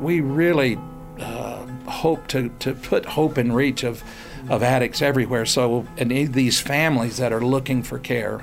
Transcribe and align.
We 0.00 0.20
really 0.20 0.78
uh, 1.18 1.66
hope 1.86 2.26
to, 2.28 2.48
to 2.60 2.74
put 2.74 3.04
hope 3.04 3.38
in 3.38 3.52
reach 3.52 3.82
of, 3.82 4.02
of 4.48 4.62
addicts 4.62 5.02
everywhere. 5.02 5.46
So, 5.46 5.86
and 5.96 6.10
these 6.10 6.60
families 6.60 7.16
that 7.16 7.32
are 7.32 7.44
looking 7.44 7.82
for 7.82 7.98
care, 7.98 8.42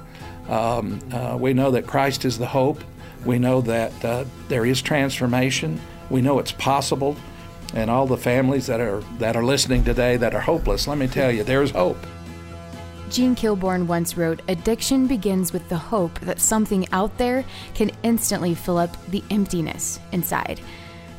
um, 0.49 0.99
uh, 1.11 1.37
we 1.39 1.53
know 1.53 1.71
that 1.71 1.87
Christ 1.87 2.25
is 2.25 2.37
the 2.37 2.47
hope. 2.47 2.83
We 3.25 3.39
know 3.39 3.61
that 3.61 4.05
uh, 4.05 4.25
there 4.47 4.65
is 4.65 4.81
transformation. 4.81 5.79
We 6.09 6.21
know 6.21 6.39
it's 6.39 6.51
possible. 6.51 7.15
And 7.73 7.89
all 7.89 8.05
the 8.05 8.17
families 8.17 8.67
that 8.67 8.79
are 8.79 9.01
that 9.17 9.35
are 9.35 9.43
listening 9.43 9.83
today 9.83 10.17
that 10.17 10.35
are 10.35 10.39
hopeless, 10.39 10.87
let 10.87 10.97
me 10.97 11.07
tell 11.07 11.31
you, 11.31 11.43
there's 11.43 11.71
hope. 11.71 11.97
Jean 13.09 13.35
Kilbourne 13.35 13.85
once 13.85 14.17
wrote, 14.17 14.41
Addiction 14.47 15.07
begins 15.07 15.53
with 15.53 15.67
the 15.69 15.77
hope 15.77 16.19
that 16.21 16.39
something 16.39 16.87
out 16.91 17.17
there 17.17 17.45
can 17.73 17.91
instantly 18.03 18.55
fill 18.55 18.77
up 18.77 18.97
the 19.07 19.23
emptiness 19.29 19.99
inside. 20.11 20.59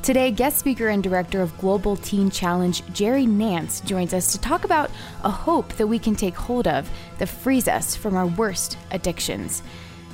Today, 0.06 0.30
guest 0.30 0.59
speaker 0.60 0.87
and 0.87 1.02
director 1.02 1.42
of 1.42 1.59
Global 1.59 1.96
Teen 1.96 2.30
Challenge, 2.30 2.80
Jerry 2.92 3.27
Nance, 3.27 3.80
joins 3.80 4.14
us 4.14 4.30
to 4.30 4.41
talk 4.41 4.62
about 4.62 4.88
a 5.24 5.30
hope 5.33 5.73
that 5.73 5.88
we 5.88 5.98
can 5.98 6.14
take 6.14 6.37
hold 6.37 6.69
of 6.69 6.88
that 7.19 7.27
frees 7.27 7.66
us 7.66 7.97
from 7.97 8.14
our 8.14 8.28
worst 8.28 8.78
addictions. 8.92 9.64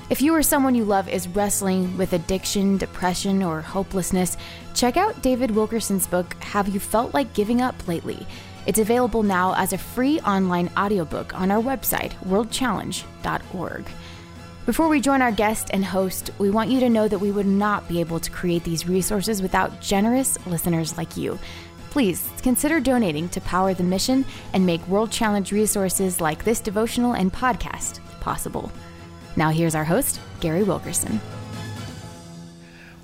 If 0.09 0.23
you 0.23 0.35
or 0.35 0.43
someone 0.43 0.75
you 0.75 0.87
love 0.87 1.11
is 1.11 1.29
wrestling 1.29 1.95
with 1.99 2.15
addiction, 2.15 2.79
depression, 2.79 3.43
or 3.43 3.61
hopelessness, 3.61 4.39
check 4.73 4.97
out 4.97 5.21
David 5.21 5.51
Wilkerson's 5.51 6.07
book, 6.07 6.43
Have 6.43 6.69
You 6.69 6.81
Felt 6.81 7.13
Like 7.13 7.35
Giving 7.35 7.61
Up 7.61 7.87
Lately? 7.87 8.27
It's 8.67 8.79
available 8.79 9.23
now 9.23 9.55
as 9.57 9.75
a 9.75 9.79
free 9.79 10.21
online 10.21 10.71
audiobook 10.75 11.39
on 11.39 11.51
our 11.51 11.63
website, 11.63 12.13
worldchallenge.org. 12.25 13.85
Before 14.65 14.87
we 14.87 15.01
join 15.01 15.23
our 15.23 15.33
guest 15.33 15.71
and 15.73 15.85
host, 15.85 16.31
we 16.39 16.49
want 16.49 16.71
you 16.71 16.79
to 16.79 16.89
know 16.89 17.09
that 17.09 17.19
we 17.19 17.33
would 17.33 17.47
not 17.47 17.89
be 17.89 17.99
able 17.99 18.21
to 18.21 18.31
create 18.31 18.63
these 18.63 18.87
resources 18.87 19.43
without 19.43 19.81
generous 19.81 20.39
listeners 20.47 20.97
like 20.97 21.17
you. 21.17 21.37
Please 21.91 22.31
consider 22.43 22.79
donating 22.79 23.29
to 23.31 23.41
power 23.41 23.75
the 23.75 23.83
mission 23.83 24.25
and 24.53 24.65
make 24.65 24.87
World 24.87 25.11
Challenge 25.11 25.51
resources 25.51 26.21
like 26.21 26.45
this 26.45 26.61
devotional 26.61 27.15
and 27.15 27.33
podcast 27.33 27.99
possible. 28.21 28.71
Now, 29.35 29.51
here's 29.51 29.75
our 29.75 29.85
host, 29.85 30.21
Gary 30.39 30.63
Wilkerson. 30.63 31.21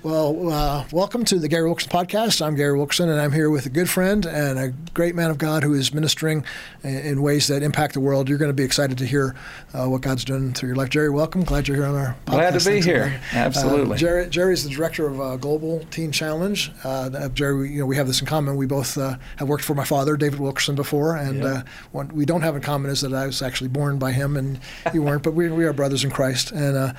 Well, 0.01 0.49
uh, 0.49 0.85
welcome 0.93 1.25
to 1.25 1.39
the 1.39 1.49
Gary 1.49 1.65
Wilkerson 1.65 1.91
podcast. 1.91 2.41
I'm 2.41 2.55
Gary 2.55 2.77
Wilkerson, 2.77 3.09
and 3.09 3.19
I'm 3.19 3.33
here 3.33 3.49
with 3.49 3.65
a 3.65 3.69
good 3.69 3.89
friend 3.89 4.25
and 4.25 4.57
a 4.57 4.69
great 4.93 5.13
man 5.13 5.29
of 5.29 5.37
God 5.37 5.61
who 5.61 5.73
is 5.73 5.93
ministering 5.93 6.45
in 6.83 7.21
ways 7.21 7.47
that 7.47 7.63
impact 7.63 7.95
the 7.95 7.99
world. 7.99 8.29
You're 8.29 8.37
going 8.37 8.49
to 8.49 8.53
be 8.53 8.63
excited 8.63 8.97
to 8.99 9.05
hear 9.05 9.35
uh, 9.73 9.87
what 9.87 9.99
God's 9.99 10.23
doing 10.23 10.53
through 10.53 10.69
your 10.69 10.77
life. 10.77 10.89
Jerry, 10.89 11.09
welcome. 11.09 11.43
Glad 11.43 11.67
you're 11.67 11.75
here 11.75 11.85
on 11.85 11.95
our 11.95 12.15
podcast. 12.25 12.31
Glad 12.31 12.59
to 12.59 12.69
be 12.69 12.81
here. 12.81 13.19
Absolutely. 13.33 13.95
Uh, 13.95 13.97
Jerry, 13.97 14.29
Jerry's 14.29 14.63
the 14.63 14.69
director 14.69 15.05
of 15.05 15.19
uh, 15.19 15.35
Global 15.35 15.83
Teen 15.91 16.13
Challenge. 16.13 16.71
Uh, 16.85 17.27
Jerry, 17.29 17.69
you 17.69 17.79
know, 17.79 17.85
we 17.85 17.97
have 17.97 18.07
this 18.07 18.21
in 18.21 18.25
common. 18.25 18.55
We 18.55 18.67
both 18.67 18.97
uh, 18.97 19.17
have 19.35 19.49
worked 19.49 19.65
for 19.65 19.75
my 19.75 19.83
father, 19.83 20.15
David 20.15 20.39
Wilkerson, 20.39 20.75
before, 20.75 21.17
and 21.17 21.43
yeah. 21.43 21.63
what 21.91 22.09
we 22.13 22.23
don't 22.23 22.41
have 22.41 22.55
in 22.55 22.61
common 22.61 22.89
is 22.89 23.01
that 23.01 23.13
I 23.13 23.25
was 23.25 23.41
actually 23.41 23.67
born 23.67 23.99
by 23.99 24.13
him 24.13 24.37
and 24.37 24.61
you 24.93 25.03
weren't, 25.03 25.23
but 25.23 25.33
we, 25.33 25.49
we 25.49 25.65
are 25.65 25.73
brothers 25.73 26.05
in 26.05 26.09
Christ. 26.09 26.53
And 26.53 26.95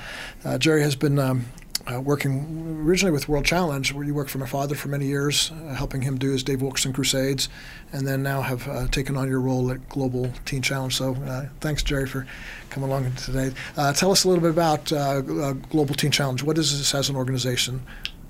Jerry 0.58 0.82
has 0.82 0.96
been 0.96 1.18
um, 1.18 1.46
uh, 1.86 2.00
working 2.00 2.82
originally 2.84 3.12
with 3.12 3.28
World 3.28 3.44
Challenge, 3.44 3.92
where 3.92 4.04
you 4.04 4.14
worked 4.14 4.30
for 4.30 4.38
my 4.38 4.46
father 4.46 4.74
for 4.74 4.88
many 4.88 5.06
years, 5.06 5.50
uh, 5.50 5.74
helping 5.74 6.02
him 6.02 6.18
do 6.18 6.30
his 6.30 6.42
Dave 6.42 6.62
Wilkerson 6.62 6.92
Crusades, 6.92 7.48
and 7.92 8.06
then 8.06 8.22
now 8.22 8.42
have 8.42 8.68
uh, 8.68 8.86
taken 8.88 9.16
on 9.16 9.28
your 9.28 9.40
role 9.40 9.70
at 9.70 9.88
Global 9.88 10.30
Teen 10.44 10.62
Challenge. 10.62 10.94
So 10.94 11.14
uh, 11.14 11.46
thanks, 11.60 11.82
Jerry, 11.82 12.06
for 12.06 12.26
coming 12.68 12.88
along 12.88 13.12
today. 13.14 13.52
Uh, 13.76 13.92
tell 13.92 14.10
us 14.10 14.24
a 14.24 14.28
little 14.28 14.42
bit 14.42 14.50
about 14.50 14.92
uh, 14.92 15.20
Global 15.70 15.94
Teen 15.94 16.10
Challenge. 16.10 16.42
What 16.42 16.58
is 16.58 16.76
this 16.76 16.94
as 16.94 17.08
an 17.08 17.16
organization? 17.16 17.82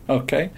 Okay. 0.08 0.50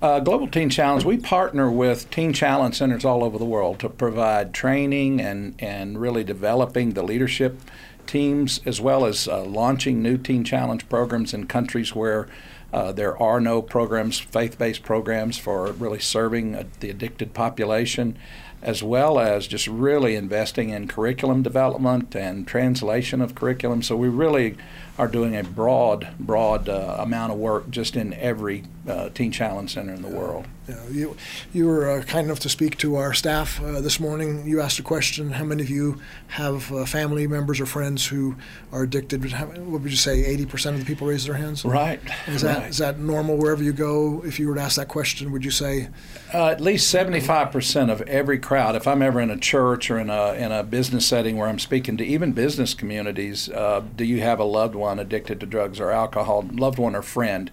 Global 0.00 0.48
Teen 0.48 0.68
Challenge, 0.68 1.02
we 1.02 1.16
partner 1.16 1.70
with 1.70 2.10
Teen 2.10 2.34
Challenge 2.34 2.74
centers 2.74 3.06
all 3.06 3.24
over 3.24 3.38
the 3.38 3.46
world 3.46 3.78
to 3.78 3.88
provide 3.88 4.52
training 4.52 5.18
and, 5.18 5.54
and 5.58 5.98
really 5.98 6.22
developing 6.22 6.90
the 6.90 7.02
leadership 7.02 7.58
teams, 8.06 8.60
as 8.64 8.80
well 8.80 9.04
as 9.04 9.28
uh, 9.28 9.42
launching 9.42 10.02
new 10.02 10.16
Teen 10.18 10.44
Challenge 10.44 10.88
programs 10.88 11.34
in 11.34 11.46
countries 11.46 11.94
where 11.94 12.28
uh, 12.72 12.90
there 12.92 13.20
are 13.22 13.40
no 13.40 13.62
programs, 13.62 14.18
faith 14.18 14.58
based 14.58 14.82
programs 14.82 15.38
for 15.38 15.70
really 15.72 16.00
serving 16.00 16.54
uh, 16.54 16.64
the 16.80 16.90
addicted 16.90 17.32
population, 17.32 18.16
as 18.62 18.82
well 18.82 19.18
as 19.18 19.46
just 19.46 19.66
really 19.68 20.16
investing 20.16 20.70
in 20.70 20.88
curriculum 20.88 21.42
development 21.42 22.16
and 22.16 22.48
translation 22.48 23.20
of 23.20 23.34
curriculum. 23.34 23.82
So 23.82 23.96
we 23.96 24.08
really 24.08 24.56
are 24.98 25.08
doing 25.08 25.36
a 25.36 25.42
broad, 25.42 26.08
broad 26.20 26.68
uh, 26.68 26.96
amount 27.00 27.32
of 27.32 27.38
work 27.38 27.68
just 27.70 27.96
in 27.96 28.14
every 28.14 28.64
uh, 28.88 29.08
Teen 29.10 29.32
Challenge 29.32 29.72
Center 29.72 29.92
in 29.92 30.02
the 30.02 30.08
world. 30.08 30.46
Yeah, 30.68 30.88
you, 30.90 31.16
you 31.52 31.66
were 31.66 31.90
uh, 31.90 32.02
kind 32.04 32.26
enough 32.26 32.38
to 32.40 32.48
speak 32.48 32.78
to 32.78 32.96
our 32.96 33.12
staff 33.12 33.62
uh, 33.62 33.80
this 33.82 34.00
morning. 34.00 34.46
You 34.46 34.60
asked 34.60 34.78
a 34.78 34.82
question 34.82 35.32
how 35.32 35.44
many 35.44 35.62
of 35.62 35.68
you 35.68 36.00
have 36.28 36.72
uh, 36.72 36.86
family 36.86 37.26
members 37.26 37.60
or 37.60 37.66
friends 37.66 38.06
who 38.06 38.36
are 38.72 38.84
addicted? 38.84 39.24
How, 39.32 39.46
what 39.46 39.82
would 39.82 39.90
you 39.90 39.96
say, 39.96 40.36
80% 40.36 40.72
of 40.72 40.78
the 40.78 40.84
people 40.86 41.06
raise 41.06 41.26
their 41.26 41.34
hands? 41.34 41.64
Right. 41.64 42.00
Is 42.26 42.42
that, 42.42 42.70
is 42.70 42.78
that 42.78 42.98
normal 42.98 43.36
wherever 43.36 43.62
you 43.62 43.72
go? 43.72 44.22
If 44.24 44.38
you 44.38 44.48
were 44.48 44.54
to 44.54 44.62
ask 44.62 44.76
that 44.76 44.88
question, 44.88 45.32
would 45.32 45.44
you 45.44 45.50
say? 45.50 45.88
Uh, 46.32 46.48
at 46.48 46.60
least 46.60 46.94
75% 46.94 47.90
of 47.90 48.00
every 48.02 48.38
crowd, 48.38 48.74
if 48.74 48.86
I'm 48.86 49.02
ever 49.02 49.20
in 49.20 49.30
a 49.30 49.38
church 49.38 49.90
or 49.90 49.98
in 49.98 50.08
a, 50.08 50.32
in 50.32 50.50
a 50.50 50.62
business 50.62 51.04
setting 51.04 51.36
where 51.36 51.48
I'm 51.48 51.58
speaking 51.58 51.98
to 51.98 52.04
even 52.04 52.32
business 52.32 52.72
communities, 52.72 53.50
do 53.96 54.04
you 54.04 54.20
have 54.20 54.38
a 54.38 54.44
loved 54.44 54.74
one? 54.74 54.83
One 54.84 54.98
addicted 54.98 55.40
to 55.40 55.46
drugs 55.46 55.80
or 55.80 55.90
alcohol, 55.90 56.48
loved 56.52 56.78
one 56.78 56.94
or 56.94 57.02
friend, 57.02 57.50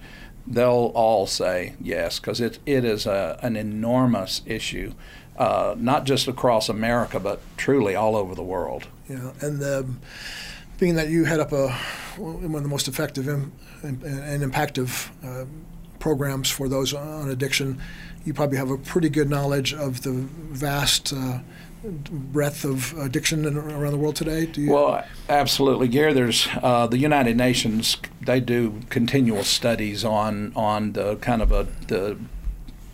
they'll 0.47 0.91
all 0.95 1.27
say 1.27 1.75
yes 1.81 2.19
because 2.19 2.41
it, 2.41 2.59
it 2.65 2.83
is 2.83 3.05
a, 3.05 3.39
an 3.41 3.55
enormous 3.55 4.41
issue, 4.45 4.93
uh, 5.37 5.75
not 5.77 6.05
just 6.05 6.27
across 6.27 6.69
America, 6.69 7.19
but 7.19 7.39
truly 7.57 7.95
all 7.95 8.15
over 8.15 8.35
the 8.35 8.43
world. 8.43 8.87
Yeah, 9.07 9.31
and 9.41 9.59
the, 9.59 9.87
being 10.77 10.95
that 10.95 11.09
you 11.09 11.25
head 11.25 11.39
up 11.39 11.51
a, 11.51 11.69
one 12.17 12.55
of 12.55 12.63
the 12.63 12.69
most 12.69 12.87
effective 12.87 13.27
and, 13.27 13.51
and 13.83 14.43
impactful 14.43 15.09
uh, 15.23 15.45
programs 15.99 16.49
for 16.49 16.67
those 16.67 16.93
on 16.93 17.29
addiction, 17.29 17.79
you 18.25 18.33
probably 18.33 18.57
have 18.57 18.71
a 18.71 18.77
pretty 18.77 19.09
good 19.09 19.29
knowledge 19.29 19.73
of 19.73 20.01
the 20.01 20.11
vast 20.11 21.13
uh, 21.13 21.39
breadth 21.83 22.63
of 22.63 22.97
addiction 22.97 23.45
around 23.57 23.91
the 23.91 23.97
world 23.97 24.15
today? 24.15 24.45
Do 24.45 24.61
you? 24.61 24.71
Well, 24.71 25.03
absolutely, 25.29 25.87
Gary. 25.87 26.13
There's 26.13 26.47
uh, 26.61 26.87
the 26.87 26.97
United 26.97 27.37
Nations. 27.37 27.97
They 28.21 28.39
do 28.39 28.81
continual 28.89 29.43
studies 29.43 30.05
on 30.05 30.53
on 30.55 30.93
the 30.93 31.15
kind 31.17 31.41
of 31.41 31.51
a 31.51 31.67
the 31.87 32.17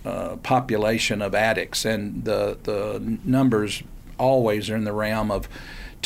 uh, 0.05 0.37
population 0.37 1.21
of 1.21 1.35
addicts, 1.35 1.85
and 1.85 2.23
the 2.23 2.57
the 2.63 3.19
numbers 3.23 3.83
always 4.17 4.69
are 4.69 4.75
in 4.75 4.83
the 4.83 4.93
realm 4.93 5.31
of 5.31 5.47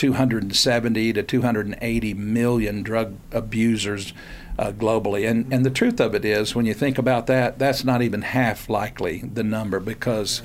270 0.01 1.13
to 1.13 1.21
280 1.21 2.13
million 2.15 2.81
drug 2.81 3.17
abusers 3.31 4.13
uh, 4.57 4.71
globally. 4.71 5.29
And 5.29 5.53
and 5.53 5.63
the 5.63 5.69
truth 5.69 5.99
of 5.99 6.15
it 6.15 6.25
is, 6.25 6.55
when 6.55 6.65
you 6.65 6.73
think 6.73 6.97
about 6.97 7.27
that, 7.27 7.59
that's 7.59 7.83
not 7.83 8.01
even 8.01 8.23
half 8.23 8.67
likely 8.67 9.19
the 9.19 9.43
number 9.43 9.79
because 9.79 10.41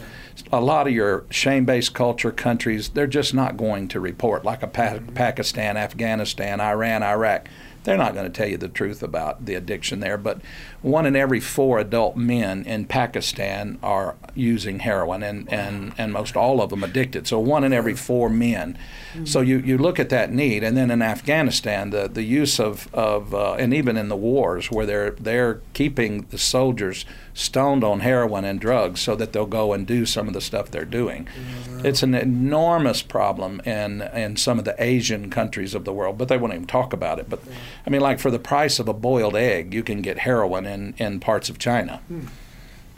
a 0.52 0.60
lot 0.60 0.86
of 0.86 0.92
your 0.92 1.24
shame-based 1.30 1.94
culture 1.94 2.32
countries, 2.32 2.90
they're 2.90 3.06
just 3.06 3.32
not 3.32 3.56
going 3.56 3.88
to 3.88 3.98
report 3.98 4.44
like 4.44 4.62
a 4.62 4.66
pa- 4.66 4.98
Pakistan, 5.14 5.78
Afghanistan, 5.78 6.60
Iran, 6.60 7.02
Iraq 7.02 7.48
they're 7.86 7.96
not 7.96 8.14
going 8.14 8.26
to 8.26 8.36
tell 8.36 8.48
you 8.48 8.56
the 8.56 8.68
truth 8.68 9.00
about 9.00 9.46
the 9.46 9.54
addiction 9.54 10.00
there. 10.00 10.18
But 10.18 10.40
one 10.82 11.06
in 11.06 11.14
every 11.14 11.38
four 11.38 11.78
adult 11.78 12.16
men 12.16 12.64
in 12.64 12.86
Pakistan 12.86 13.78
are 13.80 14.16
using 14.34 14.80
heroin, 14.80 15.22
and, 15.22 15.50
and, 15.52 15.94
and 15.96 16.12
most 16.12 16.36
all 16.36 16.60
of 16.60 16.70
them 16.70 16.82
addicted. 16.82 17.28
So 17.28 17.38
one 17.38 17.62
in 17.62 17.72
every 17.72 17.94
four 17.94 18.28
men. 18.28 18.76
Mm-hmm. 19.14 19.24
So 19.26 19.40
you, 19.40 19.58
you 19.58 19.78
look 19.78 20.00
at 20.00 20.08
that 20.08 20.32
need, 20.32 20.64
and 20.64 20.76
then 20.76 20.90
in 20.90 21.00
Afghanistan, 21.00 21.90
the, 21.90 22.08
the 22.08 22.24
use 22.24 22.58
of, 22.58 22.92
of 22.92 23.32
uh, 23.32 23.54
and 23.54 23.72
even 23.72 23.96
in 23.96 24.08
the 24.08 24.16
wars 24.16 24.68
where 24.68 24.84
they're 24.84 25.12
they're 25.12 25.60
keeping 25.72 26.22
the 26.30 26.38
soldiers 26.38 27.04
stoned 27.36 27.84
on 27.84 28.00
heroin 28.00 28.46
and 28.46 28.58
drugs 28.58 28.98
so 28.98 29.14
that 29.14 29.34
they'll 29.34 29.44
go 29.44 29.74
and 29.74 29.86
do 29.86 30.06
some 30.06 30.26
of 30.26 30.32
the 30.32 30.40
stuff 30.40 30.70
they're 30.70 30.86
doing. 30.86 31.26
Mm-hmm. 31.26 31.84
It's 31.84 32.02
an 32.02 32.14
enormous 32.14 33.02
problem 33.02 33.60
in 33.60 34.00
in 34.00 34.36
some 34.36 34.58
of 34.58 34.64
the 34.64 34.74
Asian 34.82 35.28
countries 35.28 35.74
of 35.74 35.84
the 35.84 35.92
world, 35.92 36.16
but 36.16 36.28
they 36.28 36.38
won't 36.38 36.54
even 36.54 36.66
talk 36.66 36.94
about 36.94 37.18
it. 37.18 37.28
But 37.28 37.40
I 37.86 37.90
mean, 37.90 38.00
like 38.00 38.18
for 38.18 38.30
the 38.30 38.38
price 38.38 38.78
of 38.78 38.88
a 38.88 38.94
boiled 38.94 39.36
egg, 39.36 39.74
you 39.74 39.82
can 39.82 40.00
get 40.00 40.20
heroin 40.20 40.64
in, 40.64 40.94
in 40.96 41.20
parts 41.20 41.50
of 41.50 41.58
China. 41.58 42.00
Hmm. 42.08 42.26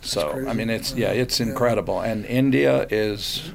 So 0.02 0.46
I 0.48 0.52
mean, 0.52 0.70
it's 0.70 0.94
yeah, 0.94 1.10
it's 1.10 1.40
incredible. 1.40 2.00
And 2.00 2.24
India 2.24 2.86
is, 2.90 3.50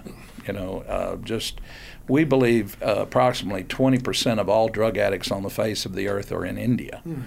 you 0.46 0.52
know, 0.52 0.84
uh, 0.90 1.16
just 1.16 1.62
we 2.10 2.26
believe 2.26 2.76
uh, 2.84 2.96
approximately 2.98 3.64
20% 3.64 4.38
of 4.38 4.50
all 4.50 4.68
drug 4.68 4.98
addicts 4.98 5.32
on 5.32 5.44
the 5.44 5.50
face 5.50 5.86
of 5.86 5.96
the 5.96 6.10
earth 6.10 6.34
are 6.34 6.46
in 6.46 6.58
India. 6.58 7.00
Hmm. 7.06 7.22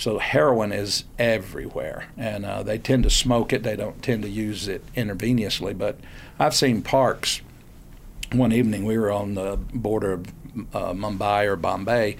So 0.00 0.18
heroin 0.18 0.72
is 0.72 1.04
everywhere, 1.18 2.06
and 2.16 2.46
uh, 2.46 2.62
they 2.62 2.78
tend 2.78 3.02
to 3.02 3.10
smoke 3.10 3.52
it. 3.52 3.62
They 3.62 3.76
don't 3.76 4.02
tend 4.02 4.22
to 4.22 4.30
use 4.30 4.66
it 4.66 4.82
intravenously. 4.94 5.76
But 5.76 5.98
I've 6.38 6.54
seen 6.54 6.80
parks. 6.80 7.42
One 8.32 8.50
evening, 8.50 8.86
we 8.86 8.96
were 8.96 9.10
on 9.10 9.34
the 9.34 9.58
border 9.74 10.12
of 10.12 10.26
uh, 10.72 10.94
Mumbai 10.94 11.44
or 11.44 11.56
Bombay, 11.56 12.16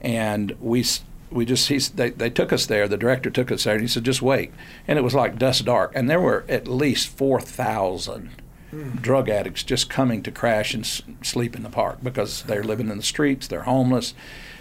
and 0.00 0.56
we 0.62 0.82
we 1.30 1.44
just 1.44 1.68
he, 1.68 1.76
they 1.76 2.08
they 2.08 2.30
took 2.30 2.54
us 2.54 2.64
there. 2.64 2.88
The 2.88 2.96
director 2.96 3.28
took 3.28 3.52
us 3.52 3.64
there, 3.64 3.74
and 3.74 3.82
he 3.82 3.88
said, 3.88 4.04
"Just 4.04 4.22
wait." 4.22 4.50
And 4.88 4.98
it 4.98 5.02
was 5.02 5.14
like 5.14 5.38
dust 5.38 5.66
dark, 5.66 5.92
and 5.94 6.08
there 6.08 6.22
were 6.22 6.46
at 6.48 6.68
least 6.68 7.08
four 7.08 7.38
thousand 7.38 8.30
mm. 8.72 9.02
drug 9.02 9.28
addicts 9.28 9.62
just 9.62 9.90
coming 9.90 10.22
to 10.22 10.30
crash 10.30 10.72
and 10.72 10.84
s- 10.84 11.02
sleep 11.20 11.54
in 11.54 11.64
the 11.64 11.68
park 11.68 11.98
because 12.02 12.44
they're 12.44 12.64
living 12.64 12.88
in 12.88 12.96
the 12.96 13.02
streets, 13.02 13.46
they're 13.46 13.64
homeless, 13.64 14.14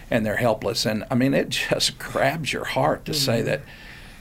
and 0.10 0.26
they're 0.26 0.38
helpless. 0.38 0.86
And 0.86 1.06
I 1.10 1.16
mean, 1.16 1.34
it 1.34 1.50
just 1.70 1.98
grabs 2.00 2.54
your 2.54 2.66
heart 2.66 3.06
to 3.06 3.12
mm. 3.12 3.16
say 3.16 3.42
that 3.42 3.62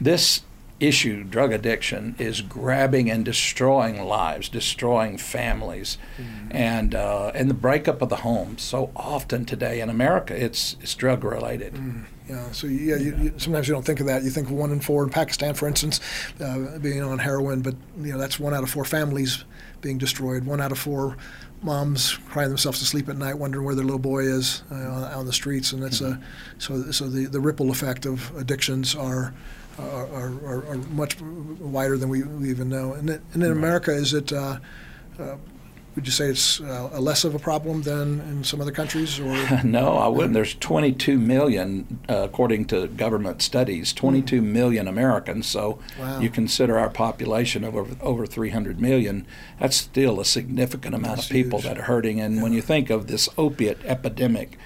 this 0.01 0.43
issue, 0.81 1.25
drug 1.25 1.53
addiction, 1.53 2.15
is 2.19 2.41
grabbing 2.41 3.11
and 3.11 3.25
destroying 3.25 4.05
lives, 4.05 4.49
destroying 4.49 5.19
families, 5.19 5.99
mm-hmm. 6.17 6.49
and 6.57 6.95
uh, 6.95 7.33
and 7.35 7.51
the 7.51 7.55
breakup 7.55 8.01
of 8.03 8.09
the 8.09 8.17
home. 8.17 8.59
So 8.59 8.91
often 8.95 9.45
today 9.45 9.81
in 9.81 9.91
America, 9.91 10.35
it's 10.41 10.77
it's 10.81 10.95
drug 10.95 11.25
related. 11.25 11.75
Mm. 11.75 12.05
Yeah, 12.29 12.51
so 12.53 12.67
yeah, 12.67 12.97
you, 12.97 13.17
you, 13.17 13.35
sometimes 13.39 13.69
you 13.69 13.75
don't 13.75 13.87
think 13.87 14.01
of 14.01 14.07
that. 14.07 14.23
You 14.23 14.29
think 14.29 14.49
of 14.49 14.53
one 14.53 14.71
in 14.71 14.81
four 14.81 15.03
in 15.03 15.09
Pakistan, 15.09 15.55
for 15.55 15.67
instance, 15.67 15.99
uh, 16.41 16.79
being 16.79 17.03
on 17.03 17.19
heroin, 17.19 17.63
but 17.63 17.75
you 17.99 18.13
know 18.13 18.19
that's 18.19 18.39
one 18.39 18.53
out 18.55 18.63
of 18.63 18.71
four 18.71 18.85
families 18.85 19.45
being 19.81 19.99
destroyed. 19.99 20.45
One 20.45 20.61
out 20.61 20.73
of 20.73 20.79
four 20.79 21.17
moms 21.63 22.19
crying 22.29 22.49
themselves 22.49 22.79
to 22.79 22.85
sleep 22.85 23.09
at 23.09 23.17
night, 23.17 23.35
wondering 23.35 23.65
where 23.65 23.75
their 23.75 23.85
little 23.85 23.99
boy 23.99 24.21
is 24.25 24.63
uh, 24.71 24.75
on, 24.75 25.05
on, 25.05 25.27
the 25.27 25.33
streets, 25.33 25.73
and 25.73 25.83
that's 25.83 26.01
a 26.01 26.21
so 26.59 26.91
so 26.91 27.09
the 27.09 27.27
the 27.27 27.41
ripple 27.41 27.71
effect 27.71 28.07
of 28.07 28.35
addictions 28.37 28.95
are 28.95 29.35
are, 29.79 30.33
are, 30.45 30.67
are 30.67 30.77
much 30.91 31.21
wider 31.21 31.97
than 31.97 32.09
we, 32.09 32.23
we 32.23 32.51
even 32.51 32.69
know. 32.69 32.95
And, 32.95 33.11
it, 33.11 33.23
and 33.33 33.43
in 33.43 33.53
America, 33.53 33.93
is 33.93 34.13
it 34.13 34.33
uh, 34.33 34.59
uh, 35.19 35.37
would 35.99 36.07
you 36.07 36.13
say 36.13 36.27
it's 36.27 36.61
uh, 36.61 36.97
less 37.01 37.25
of 37.25 37.35
a 37.35 37.41
problem 37.41 37.83
than 37.83 38.21
in 38.21 38.45
some 38.45 38.61
other 38.61 38.71
countries? 38.71 39.19
Or 39.19 39.35
no, 39.65 39.97
I 39.97 40.07
wouldn't. 40.07 40.33
There's 40.33 40.55
22 40.55 41.19
million, 41.19 41.99
uh, 42.09 42.19
according 42.19 42.67
to 42.67 42.87
government 42.87 43.43
studies, 43.43 43.93
22 43.93 44.41
mm. 44.41 44.45
million 44.45 44.87
Americans. 44.87 45.49
So 45.49 45.81
wow. 45.99 46.21
you 46.21 46.31
consider 46.31 46.79
our 46.79 46.89
population 46.89 47.65
of 47.65 47.75
over, 47.75 47.97
over 48.01 48.27
300 48.27 48.81
million. 48.81 49.27
That's 49.59 49.77
still 49.77 50.21
a 50.21 50.25
significant 50.25 50.95
amount 50.95 51.17
that's 51.17 51.31
of 51.31 51.33
people 51.33 51.59
huge. 51.59 51.69
that 51.69 51.79
are 51.81 51.87
hurting. 51.87 52.21
And 52.21 52.37
yeah. 52.37 52.43
when 52.45 52.53
you 52.53 52.63
think 52.63 52.91
of 52.91 53.09
this 53.09 53.29
opiate 53.37 53.85
epidemic 53.85 54.57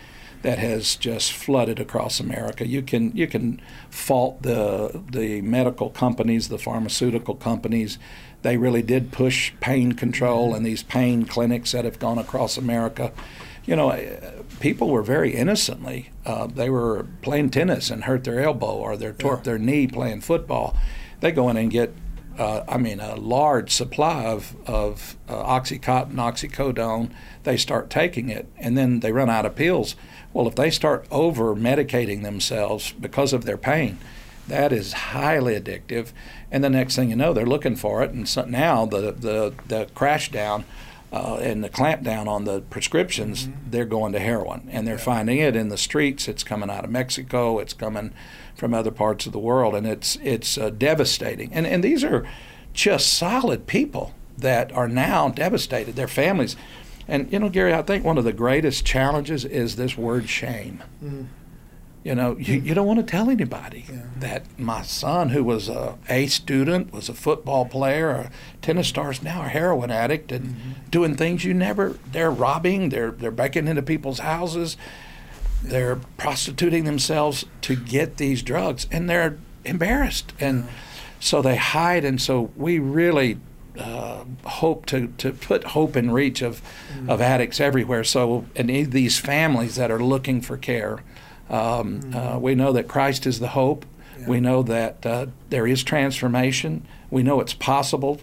that 0.43 0.59
has 0.59 0.97
just 0.97 1.33
flooded 1.33 1.81
across 1.81 2.21
America. 2.21 2.67
You 2.67 2.83
can 2.83 3.17
you 3.17 3.27
can 3.27 3.61
fault 3.91 4.43
the 4.43 5.03
the 5.11 5.41
medical 5.41 5.91
companies, 5.91 6.49
the 6.49 6.59
pharmaceutical 6.59 7.35
companies. 7.35 7.99
They 8.43 8.57
really 8.57 8.83
did 8.83 9.13
push 9.13 9.53
pain 9.61 9.93
control 9.93 10.55
and 10.55 10.67
these 10.67 10.83
pain 10.83 11.25
clinics 11.25 11.73
that 11.73 11.85
have 11.85 11.99
gone 11.99 12.19
across 12.19 12.57
America. 12.57 13.13
You 13.65 13.77
know, 13.77 13.97
people 14.59 14.91
were 14.91 15.03
very 15.03 15.33
innocently. 15.33 16.11
Uh, 16.27 16.49
they 16.49 16.69
were 16.69 17.07
playing 17.23 17.51
tennis 17.51 17.91
and 17.91 18.05
hurt 18.05 18.25
their 18.25 18.41
elbow 18.41 18.73
or 18.73 18.97
they 18.97 19.13
tore 19.13 19.35
up 19.35 19.45
their 19.45 19.59
knee 19.59 19.87
playing 19.87 20.23
football. 20.23 20.77
They 21.21 21.31
go 21.31 21.49
in 21.49 21.57
and 21.57 21.71
get 21.71 21.95
uh, 22.39 22.65
I 22.69 22.79
mean, 22.79 23.01
a 23.01 23.15
large 23.15 23.71
supply 23.71 24.25
of, 24.25 24.57
of 24.67 25.17
uh, 25.29 25.35
Oxycontin, 25.35 26.15
oxycodone. 26.15 27.11
They 27.43 27.57
start 27.57 27.91
taking 27.91 28.29
it, 28.31 28.49
and 28.57 28.77
then 28.77 29.01
they 29.01 29.13
run 29.13 29.29
out 29.29 29.45
of 29.45 29.55
pills. 29.55 29.97
Well, 30.33 30.49
if 30.49 30.55
they 30.55 30.71
start 30.71 31.07
over 31.11 31.55
medicating 31.55 32.23
themselves 32.23 32.93
because 32.93 33.33
of 33.33 33.45
their 33.45 33.59
pain, 33.59 33.99
that 34.49 34.73
is 34.73 34.93
highly 34.93 35.59
addictive. 35.59 36.13
And 36.51 36.65
the 36.65 36.71
next 36.71 36.97
thing 36.97 37.11
you 37.11 37.17
know, 37.17 37.33
they're 37.33 37.47
looking 37.47 37.77
for 37.77 38.03
it. 38.03 38.11
And 38.11 38.29
so 38.29 38.45
now 38.45 38.87
the, 38.87 39.13
the, 39.13 39.55
the 39.69 39.89
crash 39.95 40.31
down 40.31 40.65
uh, 41.13 41.37
and 41.37 41.63
the 41.63 41.69
clamp 41.69 42.03
down 42.03 42.29
on 42.29 42.45
the 42.45 42.61
prescriptions, 42.63 43.47
mm-hmm. 43.47 43.71
they're 43.71 43.85
going 43.85 44.13
to 44.13 44.19
heroin. 44.19 44.69
And 44.71 44.87
they're 44.87 44.97
yeah. 44.97 45.05
finding 45.05 45.39
it 45.39 45.55
in 45.55 45.69
the 45.69 45.79
streets. 45.79 46.29
It's 46.29 46.43
coming 46.43 46.71
out 46.71 46.85
of 46.85 46.91
Mexico. 46.91 47.59
It's 47.59 47.75
coming 47.75 48.13
from 48.55 48.75
other 48.75 48.91
parts 48.91 49.27
of 49.27 49.33
the 49.33 49.39
world. 49.39 49.75
And 49.75 49.87
it's, 49.87 50.17
it's 50.23 50.59
uh, 50.59 50.71
devastating. 50.71 51.53
And, 51.53 51.67
and 51.67 51.85
these 51.85 52.03
are 52.03 52.27
just 52.73 53.13
solid 53.13 53.67
people 53.67 54.15
that 54.39 54.73
are 54.73 54.89
now 54.89 55.29
devastated. 55.29 55.95
Their 55.95 56.09
families 56.09 56.57
and 57.09 57.33
you 57.33 57.39
know, 57.39 57.49
Gary, 57.49 57.75
I 57.75 57.83
think 57.83 58.05
one 58.05 58.19
of 58.19 58.25
the 58.25 58.33
greatest 58.33 58.85
challenges 58.85 59.45
is 59.45 59.77
this 59.77 59.97
word 59.97 60.29
shame. 60.29 60.83
Mm. 61.03 61.27
You 62.05 62.17
know, 62.17 62.37
you, 62.37 62.55
you 62.55 62.75
don't 62.75 62.87
want 62.87 62.99
to 62.99 63.09
tell 63.09 63.31
anybody 63.31 63.85
yeah. 63.89 64.03
that 64.17 64.59
my 64.59 64.83
son, 64.83 65.29
who 65.29 65.45
was 65.45 65.69
a 65.69 65.97
A 66.09 66.27
student, 66.27 66.93
was 66.93 67.09
a 67.09 67.15
football 67.15 67.65
player, 67.65 68.11
a 68.11 68.31
tennis 68.61 68.89
star, 68.89 69.13
is 69.13 69.23
now 69.23 69.43
a 69.43 69.49
heroin 69.49 69.93
addict 69.93 70.33
and 70.33 70.47
mm-hmm. 70.47 70.71
doing 70.91 71.15
things 71.15 71.45
you 71.45 71.55
never. 71.55 71.97
They're 72.11 72.31
robbing. 72.31 72.89
They're 72.89 73.13
they're 73.13 73.31
breaking 73.31 73.69
into 73.69 73.83
people's 73.83 74.19
houses. 74.19 74.77
They're 75.63 76.01
prostituting 76.17 76.85
themselves 76.85 77.45
to 77.63 77.77
get 77.77 78.17
these 78.17 78.43
drugs, 78.43 78.89
and 78.91 79.09
they're 79.09 79.39
embarrassed, 79.65 80.33
and 80.41 80.65
yeah. 80.65 80.71
so 81.21 81.41
they 81.41 81.55
hide. 81.55 82.05
And 82.05 82.21
so 82.21 82.51
we 82.57 82.81
really 82.81 83.39
uh, 83.79 84.25
hope 84.45 84.87
to, 84.87 85.09
to 85.19 85.33
put 85.33 85.65
hope 85.65 85.97
in 85.97 86.11
reach 86.11 86.43
of, 86.43 86.63
mm-hmm. 86.93 87.11
of 87.11 87.21
addicts 87.21 87.61
everywhere. 87.61 88.05
So, 88.05 88.45
and 88.55 88.69
these 88.69 89.19
families 89.19 89.77
that 89.77 89.91
are 89.91 90.03
looking 90.03 90.41
for 90.41 90.57
care, 90.57 91.03
um, 91.49 92.01
mm-hmm. 92.01 92.17
uh, 92.17 92.39
we 92.39 92.55
know 92.55 92.73
that 92.73 92.89
Christ 92.89 93.27
is 93.27 93.41
the 93.41 93.49
hope. 93.49 93.85
Yeah. 94.19 94.29
We 94.29 94.41
know 94.41 94.63
that 94.63 95.07
uh, 95.07 95.27
there 95.51 95.67
is 95.67 95.83
transformation. 95.83 96.87
We 97.11 97.23
know 97.23 97.41
it's 97.41 97.55
possible. 97.55 98.21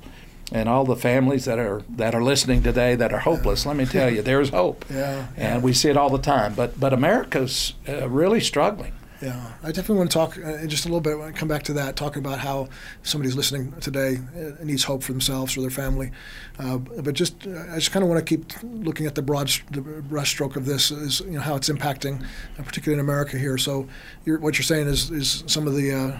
And 0.52 0.68
all 0.68 0.84
the 0.84 0.96
families 0.96 1.46
that 1.46 1.60
are 1.60 1.84
that 1.88 2.16
are 2.16 2.24
listening 2.24 2.64
today 2.64 2.96
that 2.96 3.14
are 3.14 3.20
hopeless, 3.20 3.68
let 3.68 3.76
me 3.76 3.86
tell 3.86 4.10
you, 4.10 4.22
there's 4.24 4.50
hope. 4.50 4.84
Yeah, 4.90 5.28
and 5.38 5.62
we 5.62 5.74
see 5.74 5.90
it 5.90 5.98
all 5.98 6.10
the 6.10 6.18
time. 6.18 6.56
But 6.56 6.80
but 6.80 6.92
America's 6.92 7.76
uh, 7.88 8.10
really 8.10 8.40
struggling. 8.40 8.94
Yeah, 9.22 9.52
I 9.64 9.68
definitely 9.68 9.98
want 9.98 10.12
to 10.12 10.18
talk 10.18 10.38
uh, 10.38 10.66
just 10.66 10.86
a 10.86 10.88
little 10.88 11.02
bit. 11.02 11.20
When 11.20 11.28
I 11.28 11.32
Come 11.34 11.50
back 11.50 11.64
to 11.64 11.74
that, 11.74 11.98
talking 11.98 12.24
about 12.24 12.40
how 12.40 12.70
somebody's 13.04 13.36
listening 13.36 13.74
today 13.82 14.20
uh, 14.38 14.64
needs 14.64 14.86
hope 14.86 15.04
for 15.04 15.12
themselves 15.12 15.58
or 15.58 15.62
their 15.62 15.70
family. 15.70 16.12
Uh, 16.58 16.78
but 16.78 17.16
just, 17.16 17.46
uh, 17.46 17.64
I 17.72 17.76
just 17.76 17.92
kind 17.92 18.04
of 18.04 18.10
want 18.10 18.26
to 18.26 18.38
keep 18.38 18.52
looking 18.64 19.06
at 19.06 19.16
the 19.16 19.22
broad 19.22 19.48
the 19.72 19.82
brushstroke 19.82 20.56
of 20.56 20.66
this 20.66 20.92
is 20.92 21.20
you 21.22 21.32
know 21.32 21.42
how 21.42 21.56
it's 21.56 21.70
impacting, 21.70 22.24
uh, 22.58 22.64
particularly 22.64 22.98
in 22.98 23.06
America 23.06 23.38
here. 23.38 23.58
So, 23.58 23.90
you're, 24.26 24.40
what 24.40 24.58
you're 24.58 24.64
saying 24.64 24.88
is 24.88 25.12
is 25.12 25.44
some 25.48 25.68
of 25.68 25.76
the 25.76 25.92
uh, 25.94 26.20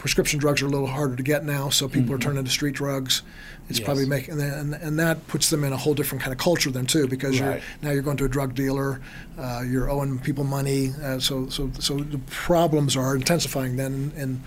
prescription 0.00 0.40
drugs 0.40 0.62
are 0.62 0.66
a 0.66 0.70
little 0.70 0.86
harder 0.86 1.14
to 1.14 1.22
get 1.22 1.44
now, 1.44 1.68
so 1.68 1.86
people 1.86 2.06
mm-hmm. 2.06 2.14
are 2.14 2.18
turning 2.18 2.42
to 2.42 2.50
street 2.50 2.74
drugs. 2.74 3.22
It's 3.68 3.78
yes. 3.78 3.84
probably 3.84 4.06
making 4.06 4.40
and, 4.40 4.74
and 4.74 4.98
that 4.98 5.28
puts 5.28 5.50
them 5.50 5.62
in 5.62 5.72
a 5.72 5.76
whole 5.76 5.94
different 5.94 6.22
kind 6.22 6.32
of 6.32 6.38
culture 6.38 6.70
then 6.70 6.86
too, 6.86 7.06
because 7.06 7.38
right. 7.38 7.54
you're 7.54 7.62
now 7.82 7.90
you're 7.90 8.02
going 8.02 8.16
to 8.16 8.24
a 8.24 8.28
drug 8.28 8.54
dealer, 8.54 9.00
uh, 9.38 9.62
you're 9.64 9.88
owing 9.88 10.18
people 10.18 10.42
money, 10.42 10.92
uh, 11.04 11.20
so 11.20 11.48
so 11.48 11.70
so 11.78 11.98
the 11.98 12.18
problems 12.30 12.96
are 12.96 13.14
intensifying 13.14 13.76
then 13.76 14.12
in 14.16 14.42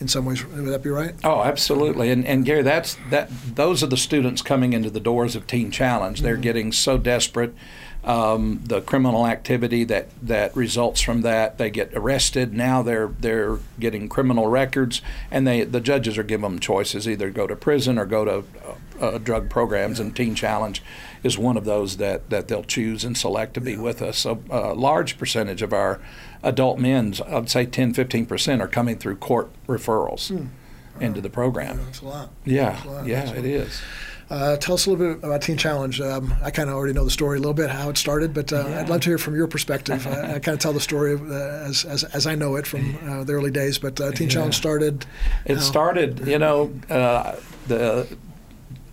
in 0.00 0.08
some 0.08 0.24
ways. 0.24 0.44
Would 0.44 0.64
that 0.64 0.82
be 0.82 0.90
right? 0.90 1.14
Oh, 1.22 1.42
absolutely. 1.42 2.10
And 2.10 2.26
and 2.26 2.44
Gary, 2.44 2.62
that's 2.62 2.96
that. 3.10 3.30
Those 3.54 3.84
are 3.84 3.86
the 3.86 3.96
students 3.96 4.42
coming 4.42 4.72
into 4.72 4.90
the 4.90 5.00
doors 5.00 5.36
of 5.36 5.46
Teen 5.46 5.70
Challenge. 5.70 6.22
They're 6.22 6.34
mm-hmm. 6.34 6.42
getting 6.42 6.72
so 6.72 6.98
desperate 6.98 7.54
um, 8.04 8.60
the 8.64 8.82
criminal 8.82 9.26
activity 9.26 9.84
that, 9.84 10.08
that 10.22 10.54
results 10.54 11.00
from 11.00 11.22
that. 11.22 11.58
They 11.58 11.70
get 11.70 11.90
arrested. 11.94 12.52
Now 12.52 12.82
they're 12.82 13.08
they're 13.08 13.58
getting 13.80 14.08
criminal 14.08 14.48
records, 14.48 15.00
and 15.30 15.46
they 15.46 15.64
the 15.64 15.80
judges 15.80 16.18
are 16.18 16.22
giving 16.22 16.42
them 16.42 16.58
choices: 16.58 17.08
either 17.08 17.30
go 17.30 17.46
to 17.46 17.56
prison 17.56 17.98
or 17.98 18.04
go 18.04 18.24
to 18.24 18.44
uh, 18.66 18.74
uh, 19.00 19.18
drug 19.18 19.50
programs. 19.50 20.00
And 20.00 20.14
Teen 20.14 20.34
Challenge 20.34 20.82
is 21.22 21.38
one 21.38 21.56
of 21.56 21.64
those 21.64 21.96
that, 21.96 22.30
that 22.30 22.48
they'll 22.48 22.64
choose 22.64 23.04
and 23.04 23.16
select 23.16 23.54
to 23.54 23.60
be 23.60 23.72
yeah. 23.72 23.80
with 23.80 24.02
us. 24.02 24.18
So 24.18 24.42
a 24.50 24.70
uh, 24.70 24.74
large 24.74 25.18
percentage 25.18 25.62
of 25.62 25.72
our 25.72 26.00
adult 26.42 26.78
men's, 26.78 27.20
I'd 27.22 27.50
say 27.50 27.66
10, 27.66 27.94
15 27.94 28.26
percent, 28.26 28.62
are 28.62 28.68
coming 28.68 28.98
through 28.98 29.16
court 29.16 29.50
referrals 29.66 30.28
hmm. 30.28 30.48
into 31.02 31.20
the 31.20 31.30
program. 31.30 31.78
Yeah, 31.78 31.84
that's 31.84 32.00
a 32.00 32.06
lot. 32.06 32.30
Yeah, 32.44 32.84
a 32.84 32.88
lot. 32.88 33.06
yeah, 33.06 33.32
it 33.32 33.44
is. 33.44 33.80
Uh, 34.30 34.56
tell 34.56 34.74
us 34.74 34.86
a 34.86 34.90
little 34.90 35.14
bit 35.14 35.24
about 35.24 35.42
Teen 35.42 35.56
Challenge. 35.56 36.00
Um, 36.00 36.34
I 36.42 36.50
kind 36.50 36.70
of 36.70 36.76
already 36.76 36.94
know 36.94 37.04
the 37.04 37.10
story 37.10 37.36
a 37.36 37.40
little 37.40 37.54
bit, 37.54 37.70
how 37.70 37.90
it 37.90 37.98
started, 37.98 38.32
but 38.32 38.52
uh, 38.52 38.66
yeah. 38.66 38.80
I'd 38.80 38.88
love 38.88 39.02
to 39.02 39.10
hear 39.10 39.18
from 39.18 39.34
your 39.34 39.46
perspective. 39.46 40.06
I, 40.06 40.36
I 40.36 40.38
kind 40.38 40.54
of 40.54 40.60
tell 40.60 40.72
the 40.72 40.80
story 40.80 41.14
uh, 41.14 41.68
as, 41.68 41.84
as, 41.84 42.04
as, 42.04 42.26
I 42.26 42.34
know 42.34 42.56
it 42.56 42.66
from 42.66 42.96
uh, 43.06 43.24
the 43.24 43.34
early 43.34 43.50
days, 43.50 43.78
but 43.78 44.00
uh, 44.00 44.12
Teen 44.12 44.28
yeah. 44.28 44.34
Challenge 44.34 44.54
started. 44.54 45.06
It 45.44 45.60
started, 45.60 46.26
you 46.26 46.38
know, 46.38 46.72
uh, 46.88 47.36
the 47.66 48.16